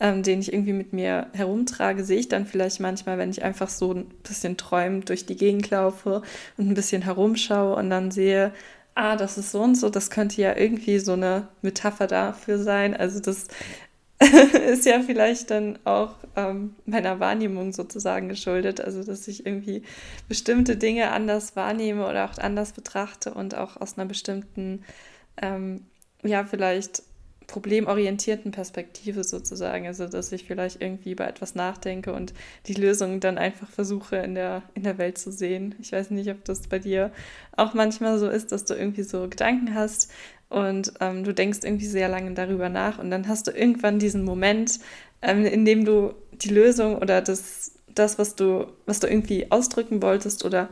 ähm, 0.00 0.22
den 0.22 0.40
ich 0.40 0.52
irgendwie 0.52 0.72
mit 0.72 0.92
mir 0.92 1.26
herumtrage, 1.32 2.04
sehe 2.04 2.18
ich 2.18 2.28
dann 2.28 2.46
vielleicht 2.46 2.80
manchmal, 2.80 3.18
wenn 3.18 3.30
ich 3.30 3.42
einfach 3.42 3.68
so 3.68 3.92
ein 3.92 4.06
bisschen 4.22 4.56
träumend 4.56 5.08
durch 5.08 5.26
die 5.26 5.36
Gegend 5.36 5.70
laufe 5.70 6.22
und 6.56 6.68
ein 6.68 6.74
bisschen 6.74 7.02
herumschaue 7.02 7.76
und 7.76 7.90
dann 7.90 8.10
sehe, 8.10 8.52
ah, 8.94 9.16
das 9.16 9.38
ist 9.38 9.52
so 9.52 9.62
und 9.62 9.76
so, 9.76 9.88
das 9.90 10.10
könnte 10.10 10.40
ja 10.42 10.56
irgendwie 10.56 10.98
so 10.98 11.12
eine 11.12 11.48
Metapher 11.62 12.06
dafür 12.06 12.58
sein. 12.58 12.96
Also 12.96 13.20
das 13.20 13.48
ist 14.70 14.84
ja 14.84 15.00
vielleicht 15.00 15.50
dann 15.50 15.78
auch 15.84 16.14
ähm, 16.36 16.74
meiner 16.84 17.20
Wahrnehmung 17.20 17.72
sozusagen 17.72 18.28
geschuldet. 18.28 18.80
Also, 18.80 19.02
dass 19.02 19.26
ich 19.28 19.46
irgendwie 19.46 19.82
bestimmte 20.28 20.76
Dinge 20.76 21.10
anders 21.10 21.56
wahrnehme 21.56 22.06
oder 22.06 22.26
auch 22.26 22.36
anders 22.36 22.72
betrachte 22.72 23.32
und 23.32 23.54
auch 23.54 23.78
aus 23.78 23.96
einer 23.96 24.06
bestimmten, 24.06 24.84
ähm, 25.40 25.86
ja, 26.22 26.44
vielleicht 26.44 27.02
problemorientierten 27.46 28.52
Perspektive 28.52 29.24
sozusagen. 29.24 29.86
Also, 29.86 30.06
dass 30.06 30.32
ich 30.32 30.44
vielleicht 30.44 30.82
irgendwie 30.82 31.12
über 31.12 31.26
etwas 31.26 31.54
nachdenke 31.54 32.12
und 32.12 32.34
die 32.66 32.74
Lösung 32.74 33.20
dann 33.20 33.38
einfach 33.38 33.70
versuche 33.70 34.16
in 34.16 34.34
der, 34.34 34.62
in 34.74 34.82
der 34.82 34.98
Welt 34.98 35.16
zu 35.16 35.32
sehen. 35.32 35.74
Ich 35.80 35.92
weiß 35.92 36.10
nicht, 36.10 36.28
ob 36.30 36.44
das 36.44 36.68
bei 36.68 36.78
dir 36.78 37.10
auch 37.56 37.72
manchmal 37.72 38.18
so 38.18 38.28
ist, 38.28 38.52
dass 38.52 38.66
du 38.66 38.74
irgendwie 38.74 39.02
so 39.02 39.28
Gedanken 39.30 39.74
hast 39.74 40.10
und 40.50 40.92
ähm, 41.00 41.24
du 41.24 41.32
denkst 41.32 41.60
irgendwie 41.62 41.86
sehr 41.86 42.08
lange 42.08 42.34
darüber 42.34 42.68
nach 42.68 42.98
und 42.98 43.10
dann 43.10 43.28
hast 43.28 43.46
du 43.46 43.52
irgendwann 43.52 43.98
diesen 43.98 44.24
Moment, 44.24 44.80
ähm, 45.22 45.46
in 45.46 45.64
dem 45.64 45.84
du 45.84 46.12
die 46.32 46.48
Lösung 46.48 46.98
oder 46.98 47.22
das, 47.22 47.72
das 47.94 48.18
was, 48.18 48.34
du, 48.34 48.66
was 48.84 49.00
du 49.00 49.06
irgendwie 49.06 49.50
ausdrücken 49.50 50.02
wolltest 50.02 50.44
oder 50.44 50.68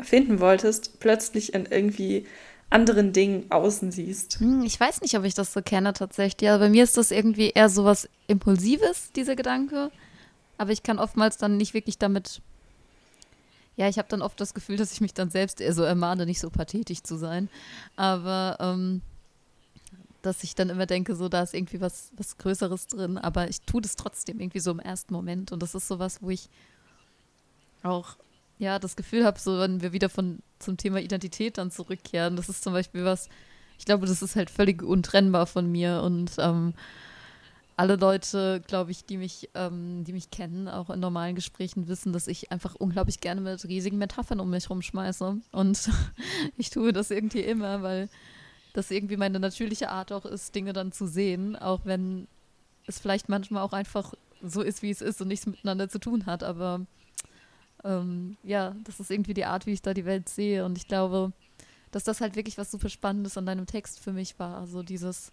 finden 0.00 0.40
wolltest, 0.40 0.98
plötzlich 0.98 1.52
in 1.52 1.66
irgendwie 1.66 2.26
anderen 2.70 3.12
Dingen 3.12 3.44
außen 3.50 3.92
siehst. 3.92 4.40
Hm, 4.40 4.62
ich 4.64 4.80
weiß 4.80 5.02
nicht, 5.02 5.16
ob 5.18 5.24
ich 5.24 5.34
das 5.34 5.52
so 5.52 5.60
kenne 5.60 5.92
tatsächlich. 5.92 6.48
Ja, 6.48 6.56
bei 6.56 6.70
mir 6.70 6.84
ist 6.84 6.96
das 6.96 7.10
irgendwie 7.10 7.50
eher 7.50 7.68
so 7.68 7.84
was 7.84 8.08
Impulsives, 8.28 9.12
dieser 9.12 9.36
Gedanke. 9.36 9.90
Aber 10.56 10.70
ich 10.70 10.82
kann 10.82 10.98
oftmals 10.98 11.36
dann 11.36 11.58
nicht 11.58 11.74
wirklich 11.74 11.98
damit 11.98 12.40
ja, 13.76 13.88
ich 13.88 13.98
habe 13.98 14.08
dann 14.08 14.22
oft 14.22 14.40
das 14.40 14.54
Gefühl, 14.54 14.76
dass 14.76 14.92
ich 14.92 15.00
mich 15.00 15.14
dann 15.14 15.30
selbst 15.30 15.60
eher 15.60 15.72
so 15.72 15.82
ermahne, 15.82 16.26
nicht 16.26 16.40
so 16.40 16.50
pathetisch 16.50 17.02
zu 17.02 17.16
sein. 17.16 17.48
Aber 17.96 18.56
ähm, 18.60 19.00
dass 20.22 20.44
ich 20.44 20.54
dann 20.54 20.70
immer 20.70 20.86
denke, 20.86 21.16
so 21.16 21.28
da 21.28 21.42
ist 21.42 21.54
irgendwie 21.54 21.80
was, 21.80 22.12
was 22.16 22.38
Größeres 22.38 22.86
drin, 22.86 23.18
aber 23.18 23.48
ich 23.48 23.60
tue 23.62 23.82
das 23.82 23.96
trotzdem 23.96 24.40
irgendwie 24.40 24.60
so 24.60 24.70
im 24.70 24.78
ersten 24.78 25.12
Moment. 25.12 25.52
Und 25.52 25.62
das 25.62 25.74
ist 25.74 25.88
sowas, 25.88 26.18
wo 26.22 26.30
ich 26.30 26.48
auch 27.82 28.16
ja 28.58 28.78
das 28.78 28.94
Gefühl 28.94 29.24
habe, 29.24 29.40
so 29.40 29.58
wenn 29.58 29.82
wir 29.82 29.92
wieder 29.92 30.08
von 30.08 30.38
zum 30.58 30.76
Thema 30.76 31.00
Identität 31.00 31.58
dann 31.58 31.70
zurückkehren, 31.70 32.36
das 32.36 32.48
ist 32.48 32.62
zum 32.62 32.72
Beispiel 32.72 33.04
was, 33.04 33.28
ich 33.78 33.84
glaube, 33.84 34.06
das 34.06 34.22
ist 34.22 34.36
halt 34.36 34.50
völlig 34.50 34.82
untrennbar 34.82 35.46
von 35.46 35.70
mir 35.70 36.02
und 36.02 36.32
ähm, 36.38 36.74
alle 37.82 37.96
Leute, 37.96 38.62
glaube 38.68 38.92
ich, 38.92 39.06
die 39.06 39.16
mich, 39.16 39.50
ähm, 39.56 40.04
die 40.04 40.12
mich 40.12 40.30
kennen, 40.30 40.68
auch 40.68 40.88
in 40.88 41.00
normalen 41.00 41.34
Gesprächen 41.34 41.88
wissen, 41.88 42.12
dass 42.12 42.28
ich 42.28 42.52
einfach 42.52 42.76
unglaublich 42.76 43.18
gerne 43.18 43.40
mit 43.40 43.64
riesigen 43.64 43.98
Metaphern 43.98 44.38
um 44.38 44.50
mich 44.50 44.70
rumschmeiße. 44.70 45.40
Und 45.50 45.90
ich 46.56 46.70
tue 46.70 46.92
das 46.92 47.10
irgendwie 47.10 47.40
immer, 47.40 47.82
weil 47.82 48.08
das 48.72 48.92
irgendwie 48.92 49.16
meine 49.16 49.40
natürliche 49.40 49.88
Art 49.88 50.12
auch 50.12 50.24
ist, 50.24 50.54
Dinge 50.54 50.72
dann 50.72 50.92
zu 50.92 51.08
sehen, 51.08 51.56
auch 51.56 51.80
wenn 51.82 52.28
es 52.86 53.00
vielleicht 53.00 53.28
manchmal 53.28 53.64
auch 53.64 53.72
einfach 53.72 54.14
so 54.44 54.62
ist, 54.62 54.82
wie 54.82 54.90
es 54.90 55.02
ist 55.02 55.20
und 55.20 55.26
nichts 55.26 55.46
miteinander 55.46 55.88
zu 55.88 55.98
tun 55.98 56.24
hat. 56.26 56.44
Aber 56.44 56.86
ähm, 57.82 58.36
ja, 58.44 58.76
das 58.84 59.00
ist 59.00 59.10
irgendwie 59.10 59.34
die 59.34 59.44
Art, 59.44 59.66
wie 59.66 59.72
ich 59.72 59.82
da 59.82 59.92
die 59.92 60.04
Welt 60.04 60.28
sehe. 60.28 60.64
Und 60.64 60.78
ich 60.78 60.86
glaube, 60.86 61.32
dass 61.90 62.04
das 62.04 62.20
halt 62.20 62.36
wirklich 62.36 62.58
was 62.58 62.70
super 62.70 62.88
Spannendes 62.88 63.36
an 63.36 63.46
deinem 63.46 63.66
Text 63.66 63.98
für 63.98 64.12
mich 64.12 64.38
war. 64.38 64.58
Also 64.58 64.84
dieses, 64.84 65.32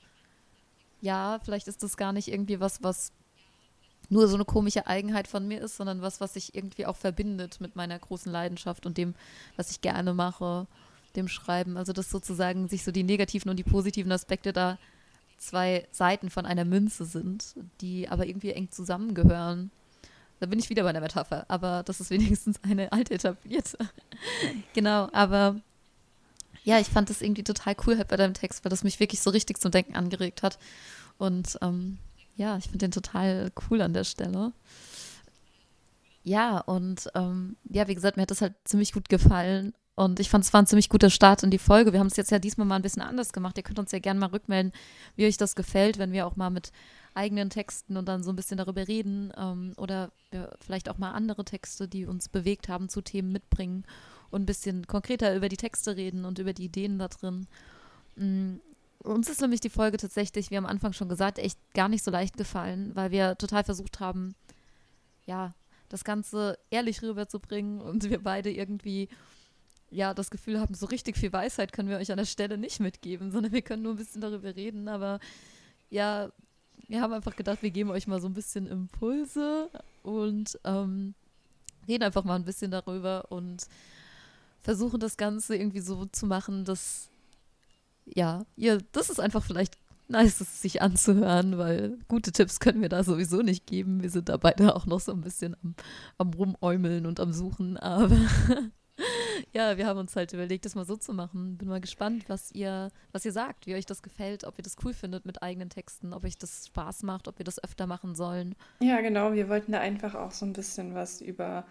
ja, 1.01 1.39
vielleicht 1.43 1.67
ist 1.67 1.83
das 1.83 1.97
gar 1.97 2.13
nicht 2.13 2.27
irgendwie 2.27 2.59
was, 2.59 2.83
was 2.83 3.11
nur 4.09 4.27
so 4.27 4.35
eine 4.35 4.45
komische 4.45 4.87
Eigenheit 4.87 5.27
von 5.27 5.47
mir 5.47 5.61
ist, 5.61 5.77
sondern 5.77 6.01
was, 6.01 6.19
was 6.19 6.33
sich 6.33 6.55
irgendwie 6.55 6.85
auch 6.85 6.95
verbindet 6.95 7.61
mit 7.61 7.75
meiner 7.75 7.97
großen 7.97 8.31
Leidenschaft 8.31 8.85
und 8.85 8.97
dem, 8.97 9.13
was 9.55 9.71
ich 9.71 9.81
gerne 9.81 10.13
mache, 10.13 10.67
dem 11.15 11.27
Schreiben. 11.27 11.77
Also 11.77 11.93
dass 11.93 12.09
sozusagen 12.09 12.67
sich 12.67 12.83
so 12.83 12.91
die 12.91 13.03
negativen 13.03 13.49
und 13.49 13.57
die 13.57 13.63
positiven 13.63 14.11
Aspekte 14.11 14.51
da 14.51 14.77
zwei 15.37 15.87
Seiten 15.91 16.29
von 16.29 16.45
einer 16.45 16.65
Münze 16.65 17.05
sind, 17.05 17.55
die 17.81 18.09
aber 18.09 18.25
irgendwie 18.25 18.51
eng 18.51 18.71
zusammengehören. 18.71 19.71
Da 20.39 20.45
bin 20.45 20.59
ich 20.59 20.69
wieder 20.69 20.83
bei 20.83 20.91
der 20.91 21.01
Metapher, 21.01 21.45
aber 21.47 21.83
das 21.83 21.99
ist 21.99 22.09
wenigstens 22.09 22.61
eine 22.63 22.91
alte 22.91 23.13
etablierte. 23.13 23.77
genau, 24.73 25.07
aber 25.13 25.61
ja, 26.63 26.79
ich 26.79 26.87
fand 26.87 27.09
das 27.09 27.21
irgendwie 27.21 27.43
total 27.43 27.75
cool 27.85 27.97
halt 27.97 28.07
bei 28.07 28.17
deinem 28.17 28.33
Text, 28.33 28.63
weil 28.63 28.69
das 28.69 28.83
mich 28.83 28.99
wirklich 28.99 29.21
so 29.21 29.29
richtig 29.29 29.59
zum 29.59 29.71
Denken 29.71 29.95
angeregt 29.95 30.43
hat. 30.43 30.59
Und 31.17 31.57
ähm, 31.61 31.97
ja, 32.35 32.57
ich 32.57 32.65
finde 32.65 32.79
den 32.79 32.91
total 32.91 33.51
cool 33.69 33.81
an 33.81 33.93
der 33.93 34.03
Stelle. 34.03 34.53
Ja, 36.23 36.59
und 36.59 37.09
ähm, 37.15 37.57
ja, 37.69 37.87
wie 37.87 37.95
gesagt, 37.95 38.17
mir 38.17 38.23
hat 38.23 38.31
das 38.31 38.41
halt 38.41 38.55
ziemlich 38.65 38.93
gut 38.93 39.09
gefallen. 39.09 39.73
Und 39.95 40.21
ich 40.21 40.29
fand, 40.29 40.45
es 40.45 40.53
war 40.53 40.61
ein 40.61 40.67
ziemlich 40.67 40.87
guter 40.87 41.09
Start 41.09 41.43
in 41.43 41.51
die 41.51 41.57
Folge. 41.57 41.91
Wir 41.91 41.99
haben 41.99 42.07
es 42.07 42.15
jetzt 42.15 42.31
ja 42.31 42.39
diesmal 42.39 42.65
mal 42.65 42.77
ein 42.77 42.81
bisschen 42.81 43.01
anders 43.01 43.33
gemacht. 43.33 43.57
Ihr 43.57 43.63
könnt 43.63 43.79
uns 43.79 43.91
ja 43.91 43.99
gerne 43.99 44.19
mal 44.19 44.29
rückmelden, 44.29 44.71
wie 45.17 45.25
euch 45.25 45.35
das 45.35 45.55
gefällt, 45.55 45.97
wenn 45.97 46.13
wir 46.13 46.25
auch 46.25 46.37
mal 46.37 46.49
mit 46.49 46.71
eigenen 47.13 47.49
Texten 47.49 47.97
und 47.97 48.07
dann 48.07 48.23
so 48.23 48.31
ein 48.31 48.37
bisschen 48.37 48.57
darüber 48.57 48.87
reden 48.87 49.33
ähm, 49.37 49.73
oder 49.75 50.11
vielleicht 50.61 50.87
auch 50.87 50.97
mal 50.97 51.11
andere 51.11 51.43
Texte, 51.43 51.89
die 51.89 52.05
uns 52.05 52.29
bewegt 52.29 52.69
haben, 52.69 52.87
zu 52.87 53.01
Themen 53.01 53.33
mitbringen 53.33 53.83
und 54.31 54.43
ein 54.43 54.45
bisschen 54.45 54.87
konkreter 54.87 55.35
über 55.35 55.49
die 55.49 55.57
Texte 55.57 55.95
reden 55.95 56.25
und 56.25 56.39
über 56.39 56.53
die 56.53 56.65
Ideen 56.65 56.99
da 56.99 57.07
drin. 57.07 57.47
Mhm. 58.15 58.61
Uns 59.01 59.29
ist 59.29 59.39
nämlich 59.39 59.61
die 59.61 59.69
Folge 59.69 59.97
tatsächlich, 59.97 60.51
wie 60.51 60.57
am 60.57 60.65
Anfang 60.65 60.91
schon 60.91 61.07
gesagt, 61.07 61.39
echt 61.39 61.57
gar 61.73 61.87
nicht 61.87 62.03
so 62.03 62.11
leicht 62.11 62.35
gefallen, 62.35 62.91
weil 62.95 63.11
wir 63.11 63.37
total 63.37 63.63
versucht 63.63 64.01
haben, 64.01 64.35
ja, 65.25 65.53
das 65.87 66.03
Ganze 66.03 66.59
ehrlich 66.69 67.01
rüberzubringen 67.01 67.79
und 67.79 68.09
wir 68.09 68.21
beide 68.21 68.51
irgendwie 68.51 69.07
ja 69.89 70.13
das 70.13 70.29
Gefühl 70.29 70.59
haben, 70.59 70.73
so 70.75 70.85
richtig 70.85 71.17
viel 71.17 71.33
Weisheit 71.33 71.71
können 71.71 71.89
wir 71.89 71.97
euch 71.97 72.11
an 72.11 72.17
der 72.17 72.25
Stelle 72.25 72.57
nicht 72.57 72.79
mitgeben, 72.79 73.31
sondern 73.31 73.51
wir 73.51 73.61
können 73.61 73.83
nur 73.83 73.93
ein 73.93 73.97
bisschen 73.97 74.21
darüber 74.21 74.55
reden. 74.55 74.87
Aber 74.87 75.19
ja, 75.89 76.29
wir 76.87 77.01
haben 77.01 77.13
einfach 77.13 77.35
gedacht, 77.35 77.61
wir 77.61 77.71
geben 77.71 77.89
euch 77.89 78.07
mal 78.07 78.21
so 78.21 78.27
ein 78.27 78.33
bisschen 78.33 78.67
Impulse 78.67 79.69
und 80.03 80.59
ähm, 80.63 81.13
reden 81.87 82.03
einfach 82.03 82.23
mal 82.23 82.35
ein 82.35 82.45
bisschen 82.45 82.71
darüber 82.71 83.31
und 83.31 83.67
versuchen 84.61 84.99
das 84.99 85.17
Ganze 85.17 85.55
irgendwie 85.55 85.81
so 85.81 86.05
zu 86.05 86.25
machen, 86.25 86.65
dass 86.65 87.09
ja, 88.05 88.45
ihr, 88.55 88.79
das 88.91 89.09
ist 89.09 89.19
einfach 89.19 89.43
vielleicht 89.43 89.77
nice, 90.07 90.41
es 90.41 90.61
sich 90.61 90.81
anzuhören, 90.81 91.57
weil 91.57 91.97
gute 92.07 92.31
Tipps 92.31 92.59
können 92.59 92.81
wir 92.81 92.89
da 92.89 93.03
sowieso 93.03 93.41
nicht 93.41 93.67
geben. 93.67 94.01
Wir 94.01 94.09
sind 94.09 94.29
da 94.29 94.37
beide 94.37 94.75
auch 94.75 94.85
noch 94.85 94.99
so 94.99 95.11
ein 95.11 95.21
bisschen 95.21 95.55
am, 95.63 95.75
am 96.17 96.33
Rumäumeln 96.33 97.05
und 97.05 97.19
am 97.19 97.31
Suchen, 97.31 97.77
aber 97.77 98.17
ja, 99.53 99.77
wir 99.77 99.85
haben 99.85 99.99
uns 99.99 100.15
halt 100.15 100.33
überlegt, 100.33 100.65
das 100.65 100.75
mal 100.75 100.85
so 100.85 100.97
zu 100.97 101.13
machen. 101.13 101.57
Bin 101.57 101.67
mal 101.67 101.81
gespannt, 101.81 102.25
was 102.27 102.51
ihr, 102.51 102.89
was 103.11 103.23
ihr 103.25 103.31
sagt, 103.31 103.67
wie 103.67 103.75
euch 103.75 103.85
das 103.85 104.01
gefällt, 104.01 104.43
ob 104.43 104.57
ihr 104.57 104.63
das 104.63 104.77
cool 104.83 104.93
findet 104.93 105.25
mit 105.25 105.43
eigenen 105.43 105.69
Texten, 105.69 106.13
ob 106.13 106.23
euch 106.23 106.37
das 106.37 106.67
Spaß 106.67 107.03
macht, 107.03 107.27
ob 107.27 107.37
wir 107.37 107.45
das 107.45 107.63
öfter 107.63 107.87
machen 107.87 108.15
sollen. 108.15 108.55
Ja, 108.81 109.01
genau. 109.01 109.33
Wir 109.33 109.47
wollten 109.47 109.71
da 109.71 109.79
einfach 109.79 110.15
auch 110.15 110.31
so 110.31 110.45
ein 110.45 110.53
bisschen 110.53 110.95
was 110.95 111.21
über 111.21 111.65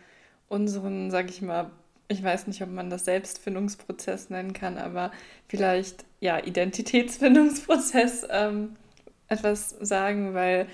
unseren, 0.48 1.11
sag 1.11 1.29
ich 1.29 1.42
mal, 1.42 1.70
ich 2.09 2.23
weiß 2.23 2.47
nicht, 2.47 2.62
ob 2.62 2.71
man 2.71 2.90
das 2.90 3.05
Selbstfindungsprozess 3.05 4.31
nennen 4.31 4.55
kann, 4.55 4.79
aber 4.79 5.12
vielleicht 5.47 6.05
ja 6.21 6.38
Identitätsfindungsprozess 6.42 8.27
ähm, 8.31 8.77
etwas 9.29 9.71
sagen, 9.81 10.35
weil 10.35 10.66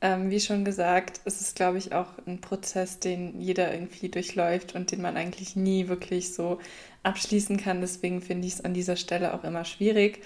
ähm, 0.00 0.30
wie 0.30 0.40
schon 0.40 0.64
gesagt, 0.64 1.20
ist 1.24 1.40
es 1.40 1.54
glaube 1.54 1.78
ich 1.78 1.92
auch 1.92 2.08
ein 2.26 2.40
Prozess, 2.40 2.98
den 2.98 3.40
jeder 3.40 3.72
irgendwie 3.72 4.08
durchläuft 4.08 4.74
und 4.74 4.90
den 4.90 5.00
man 5.00 5.16
eigentlich 5.16 5.54
nie 5.54 5.86
wirklich 5.86 6.34
so 6.34 6.58
abschließen 7.04 7.56
kann. 7.56 7.80
Deswegen 7.80 8.20
finde 8.20 8.48
ich 8.48 8.54
es 8.54 8.64
an 8.64 8.74
dieser 8.74 8.96
Stelle 8.96 9.34
auch 9.34 9.44
immer 9.44 9.64
schwierig, 9.64 10.20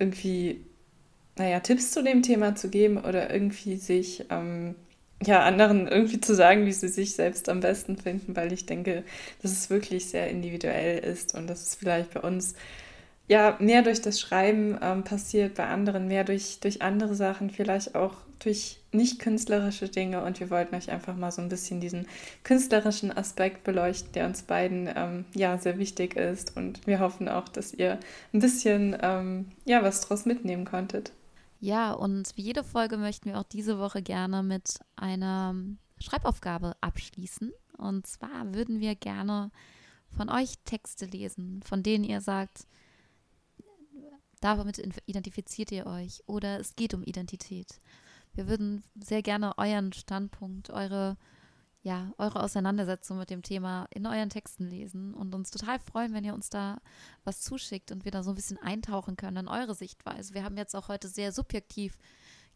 irgendwie 0.00 0.64
naja 1.36 1.60
Tipps 1.60 1.92
zu 1.92 2.02
dem 2.02 2.22
Thema 2.22 2.56
zu 2.56 2.68
geben 2.68 2.98
oder 2.98 3.32
irgendwie 3.32 3.76
sich 3.76 4.26
ähm, 4.30 4.74
ja, 5.22 5.42
anderen 5.42 5.86
irgendwie 5.86 6.20
zu 6.20 6.34
sagen, 6.34 6.66
wie 6.66 6.72
sie 6.72 6.88
sich 6.88 7.14
selbst 7.14 7.48
am 7.48 7.60
besten 7.60 7.96
finden, 7.96 8.36
weil 8.36 8.52
ich 8.52 8.66
denke, 8.66 9.04
dass 9.42 9.52
es 9.52 9.68
wirklich 9.68 10.06
sehr 10.06 10.30
individuell 10.30 10.98
ist 10.98 11.34
und 11.34 11.46
dass 11.46 11.62
es 11.62 11.74
vielleicht 11.74 12.14
bei 12.14 12.20
uns 12.20 12.54
ja 13.28 13.56
mehr 13.60 13.82
durch 13.82 14.00
das 14.00 14.18
Schreiben 14.18 14.78
ähm, 14.82 15.04
passiert, 15.04 15.54
bei 15.54 15.66
anderen 15.66 16.08
mehr 16.08 16.24
durch, 16.24 16.58
durch 16.60 16.82
andere 16.82 17.14
Sachen, 17.14 17.50
vielleicht 17.50 17.94
auch 17.94 18.14
durch 18.40 18.80
nicht 18.92 19.20
künstlerische 19.20 19.88
Dinge. 19.88 20.24
Und 20.24 20.40
wir 20.40 20.50
wollten 20.50 20.74
euch 20.74 20.90
einfach 20.90 21.14
mal 21.14 21.30
so 21.30 21.40
ein 21.42 21.48
bisschen 21.48 21.80
diesen 21.80 22.08
künstlerischen 22.42 23.16
Aspekt 23.16 23.62
beleuchten, 23.62 24.12
der 24.12 24.26
uns 24.26 24.42
beiden 24.42 24.88
ähm, 24.96 25.26
ja 25.34 25.58
sehr 25.58 25.78
wichtig 25.78 26.16
ist. 26.16 26.56
Und 26.56 26.86
wir 26.86 26.98
hoffen 26.98 27.28
auch, 27.28 27.48
dass 27.48 27.72
ihr 27.72 28.00
ein 28.32 28.40
bisschen 28.40 28.96
ähm, 29.00 29.52
ja 29.64 29.82
was 29.82 30.00
draus 30.00 30.24
mitnehmen 30.24 30.64
konntet. 30.64 31.12
Ja, 31.60 31.92
und 31.92 32.36
wie 32.36 32.42
jede 32.42 32.64
Folge 32.64 32.96
möchten 32.96 33.26
wir 33.26 33.38
auch 33.38 33.44
diese 33.44 33.78
Woche 33.78 34.02
gerne 34.02 34.42
mit 34.42 34.80
einer 34.96 35.54
Schreibaufgabe 35.98 36.74
abschließen. 36.80 37.52
Und 37.76 38.06
zwar 38.06 38.54
würden 38.54 38.80
wir 38.80 38.94
gerne 38.94 39.50
von 40.08 40.30
euch 40.30 40.54
Texte 40.64 41.04
lesen, 41.04 41.62
von 41.62 41.82
denen 41.82 42.04
ihr 42.04 42.22
sagt, 42.22 42.66
damit 44.40 44.78
identifiziert 45.04 45.70
ihr 45.70 45.86
euch 45.86 46.22
oder 46.26 46.58
es 46.58 46.76
geht 46.76 46.94
um 46.94 47.02
Identität. 47.02 47.78
Wir 48.32 48.48
würden 48.48 48.82
sehr 48.98 49.22
gerne 49.22 49.58
euren 49.58 49.92
Standpunkt, 49.92 50.70
eure 50.70 51.18
ja, 51.82 52.12
eure 52.18 52.42
Auseinandersetzung 52.42 53.18
mit 53.18 53.30
dem 53.30 53.42
Thema 53.42 53.86
in 53.90 54.06
euren 54.06 54.28
Texten 54.28 54.64
lesen 54.68 55.14
und 55.14 55.34
uns 55.34 55.50
total 55.50 55.78
freuen, 55.78 56.12
wenn 56.12 56.24
ihr 56.24 56.34
uns 56.34 56.50
da 56.50 56.80
was 57.24 57.40
zuschickt 57.40 57.90
und 57.90 58.04
wir 58.04 58.12
da 58.12 58.22
so 58.22 58.30
ein 58.30 58.36
bisschen 58.36 58.58
eintauchen 58.58 59.16
können 59.16 59.38
in 59.38 59.48
eure 59.48 59.74
Sichtweise. 59.74 60.34
Wir 60.34 60.44
haben 60.44 60.58
jetzt 60.58 60.76
auch 60.76 60.88
heute 60.88 61.08
sehr 61.08 61.32
subjektiv 61.32 61.96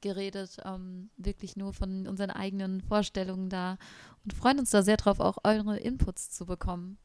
geredet, 0.02 0.58
ähm, 0.64 1.08
wirklich 1.16 1.56
nur 1.56 1.72
von 1.72 2.06
unseren 2.06 2.30
eigenen 2.30 2.82
Vorstellungen 2.82 3.48
da 3.48 3.78
und 4.24 4.34
freuen 4.34 4.58
uns 4.58 4.70
da 4.70 4.82
sehr 4.82 4.98
drauf, 4.98 5.20
auch 5.20 5.38
eure 5.44 5.78
Inputs 5.78 6.30
zu 6.30 6.44
bekommen. 6.44 6.98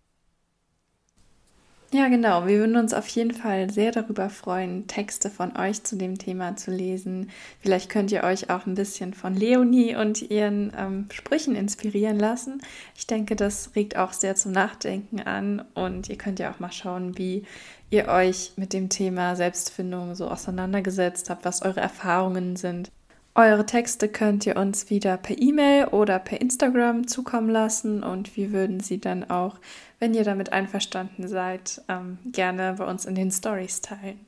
Ja, 1.92 2.08
genau. 2.08 2.46
Wir 2.46 2.60
würden 2.60 2.76
uns 2.76 2.94
auf 2.94 3.08
jeden 3.08 3.32
Fall 3.34 3.72
sehr 3.72 3.92
darüber 3.92 4.30
freuen, 4.30 4.86
Texte 4.86 5.32
von 5.32 5.58
euch 5.58 5.84
zu 5.84 5.96
dem 5.96 6.20
Thema 6.20 6.56
zu 6.56 6.70
lesen. 6.70 7.32
Vielleicht 7.62 7.90
könnt 7.90 8.12
ihr 8.12 8.24
euch 8.24 8.52
auch 8.52 8.68
ein 8.68 8.76
bisschen 8.76 9.16
von 9.16 9.36
Leonie 9.36 9.96
und 9.96 10.22
ihren 10.30 10.72
ähm, 10.78 11.08
Sprüchen 11.12 11.56
inspirieren 11.56 12.20
lassen. 12.20 12.62
Ich 12.96 13.08
denke, 13.08 13.36
das 13.36 13.72
regt 13.76 13.98
auch 13.98 14.14
sehr 14.14 14.36
zum 14.36 14.52
Nachdenken 14.52 15.22
an 15.22 15.66
und 15.74 16.10
ihr 16.10 16.18
könnt 16.18 16.38
ja 16.38 16.52
auch 16.52 16.60
mal 16.60 16.72
schauen, 16.72 17.18
wie 17.18 17.44
ihr 17.90 18.08
euch 18.08 18.52
mit 18.56 18.74
dem 18.74 18.90
Thema 18.90 19.36
Selbstfindung 19.36 20.14
so 20.14 20.28
auseinandergesetzt 20.28 21.32
habt, 21.32 21.44
was 21.44 21.64
eure 21.64 21.80
Erfahrungen 21.80 22.56
sind. 22.56 22.92
Eure 23.40 23.66
Texte 23.66 24.10
könnt 24.10 24.46
ihr 24.46 24.58
uns 24.58 24.90
wieder 24.90 25.16
per 25.16 25.42
E-Mail 25.42 25.86
oder 25.86 26.20
per 26.20 26.42
Instagram 26.42 27.08
zukommen 27.08 27.50
lassen 27.50 28.04
und 28.04 28.36
wir 28.36 28.52
würden 28.52 28.82
sie 28.82 29.00
dann 29.00 29.30
auch, 29.30 29.60
wenn 29.98 30.14
ihr 30.14 30.26
damit 30.26 30.52
einverstanden 30.52 31.26
seid, 31.26 31.82
ähm, 31.88 32.18
gerne 32.26 32.76
bei 32.78 32.84
uns 32.84 33.06
in 33.06 33.16
den 33.16 33.32
Stories 33.32 33.80
teilen. 33.80 34.20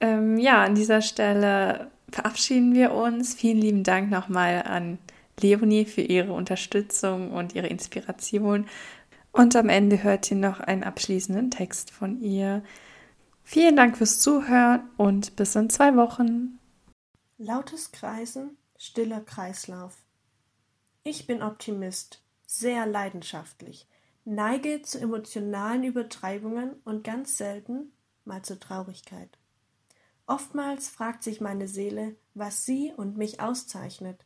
Ähm, 0.00 0.38
ja, 0.38 0.64
an 0.64 0.74
dieser 0.74 1.02
Stelle 1.02 1.92
verabschieden 2.10 2.74
wir 2.74 2.90
uns. 2.94 3.32
Vielen 3.32 3.58
lieben 3.58 3.84
Dank 3.84 4.10
nochmal 4.10 4.64
an 4.66 4.98
Leonie 5.38 5.84
für 5.84 6.02
ihre 6.02 6.32
Unterstützung 6.32 7.30
und 7.30 7.54
ihre 7.54 7.68
Inspiration. 7.68 8.66
Und 9.30 9.54
am 9.54 9.68
Ende 9.68 10.02
hört 10.02 10.28
ihr 10.32 10.36
noch 10.36 10.58
einen 10.58 10.82
abschließenden 10.82 11.52
Text 11.52 11.92
von 11.92 12.20
ihr. 12.20 12.64
Vielen 13.44 13.76
Dank 13.76 13.96
fürs 13.96 14.18
Zuhören 14.18 14.80
und 14.96 15.36
bis 15.36 15.54
in 15.54 15.70
zwei 15.70 15.94
Wochen. 15.94 16.58
Lautes 17.44 17.90
Kreisen, 17.90 18.56
stiller 18.78 19.20
Kreislauf. 19.20 19.96
Ich 21.02 21.26
bin 21.26 21.42
Optimist, 21.42 22.22
sehr 22.46 22.86
leidenschaftlich, 22.86 23.88
neige 24.24 24.82
zu 24.82 25.00
emotionalen 25.00 25.82
Übertreibungen 25.82 26.74
und 26.84 27.02
ganz 27.02 27.36
selten 27.38 27.90
mal 28.24 28.42
zur 28.42 28.60
Traurigkeit. 28.60 29.40
Oftmals 30.28 30.88
fragt 30.88 31.24
sich 31.24 31.40
meine 31.40 31.66
Seele, 31.66 32.14
was 32.34 32.64
sie 32.64 32.92
und 32.96 33.16
mich 33.16 33.40
auszeichnet. 33.40 34.24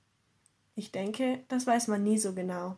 Ich 0.74 0.92
denke, 0.92 1.42
das 1.48 1.66
weiß 1.66 1.88
man 1.88 2.02
nie 2.02 2.18
so 2.18 2.35
genau. 2.35 2.76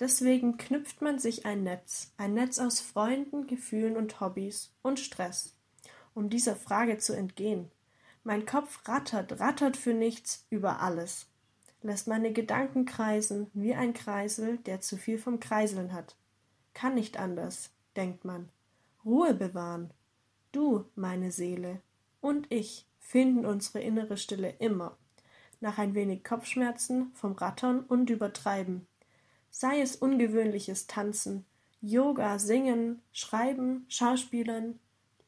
Deswegen 0.00 0.56
knüpft 0.56 1.02
man 1.02 1.18
sich 1.18 1.44
ein 1.44 1.62
Netz, 1.62 2.14
ein 2.16 2.32
Netz 2.32 2.58
aus 2.58 2.80
Freunden, 2.80 3.46
Gefühlen 3.46 3.98
und 3.98 4.18
Hobbys 4.18 4.72
und 4.80 4.98
Stress, 4.98 5.54
um 6.14 6.30
dieser 6.30 6.56
Frage 6.56 6.96
zu 6.96 7.12
entgehen. 7.14 7.70
Mein 8.28 8.44
Kopf 8.44 8.86
rattert, 8.86 9.40
rattert 9.40 9.78
für 9.78 9.94
nichts 9.94 10.44
über 10.50 10.82
alles, 10.82 11.28
lässt 11.80 12.08
meine 12.08 12.30
Gedanken 12.30 12.84
kreisen 12.84 13.50
wie 13.54 13.74
ein 13.74 13.94
Kreisel, 13.94 14.58
der 14.58 14.82
zu 14.82 14.98
viel 14.98 15.16
vom 15.16 15.40
Kreiseln 15.40 15.94
hat. 15.94 16.14
Kann 16.74 16.94
nicht 16.94 17.18
anders, 17.18 17.70
denkt 17.96 18.26
man. 18.26 18.50
Ruhe 19.02 19.32
bewahren. 19.32 19.94
Du, 20.52 20.84
meine 20.94 21.32
Seele, 21.32 21.80
und 22.20 22.52
ich 22.52 22.84
finden 23.00 23.46
unsere 23.46 23.80
innere 23.80 24.18
Stille 24.18 24.56
immer. 24.58 24.98
Nach 25.60 25.78
ein 25.78 25.94
wenig 25.94 26.22
Kopfschmerzen 26.22 27.10
vom 27.14 27.32
Rattern 27.32 27.80
und 27.80 28.10
Übertreiben. 28.10 28.86
Sei 29.48 29.80
es 29.80 29.96
ungewöhnliches 29.96 30.86
Tanzen, 30.86 31.46
Yoga, 31.80 32.38
Singen, 32.38 33.00
Schreiben, 33.10 33.86
Schauspielern, 33.88 34.78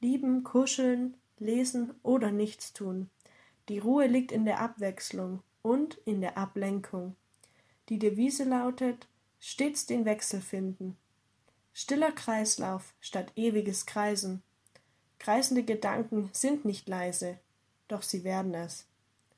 Lieben, 0.03 0.45
Kuscheln, 0.45 1.17
Lesen 1.41 1.95
oder 2.03 2.31
nichts 2.31 2.73
tun. 2.73 3.11
Die 3.69 3.79
Ruhe 3.79 4.07
liegt 4.07 4.31
in 4.31 4.45
der 4.45 4.61
Abwechslung 4.61 5.43
und 5.63 5.95
in 6.05 6.21
der 6.21 6.39
Ablenkung. 6.39 7.17
Die 7.89 7.99
Devise 7.99 8.45
lautet 8.45 9.09
stets 9.41 9.87
den 9.87 10.05
Wechsel 10.05 10.41
finden. 10.41 10.97
Stiller 11.73 12.13
Kreislauf 12.13 12.95
statt 13.01 13.33
ewiges 13.37 13.87
Kreisen. 13.87 14.43
Kreisende 15.19 15.63
Gedanken 15.63 16.31
sind 16.33 16.65
nicht 16.65 16.89
leise, 16.89 17.39
doch 17.89 18.03
sie 18.03 18.23
werden 18.23 18.55
es. 18.55 18.87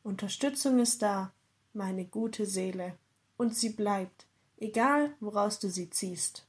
Unterstützung 0.03 0.81
ist 0.81 1.03
da, 1.03 1.33
meine 1.73 2.05
gute 2.05 2.47
Seele, 2.47 2.97
und 3.37 3.57
sie 3.57 3.71
bleibt, 3.71 4.27
egal 4.59 5.15
woraus 5.21 5.59
du 5.59 5.69
sie 5.69 5.91
ziehst. 5.91 6.47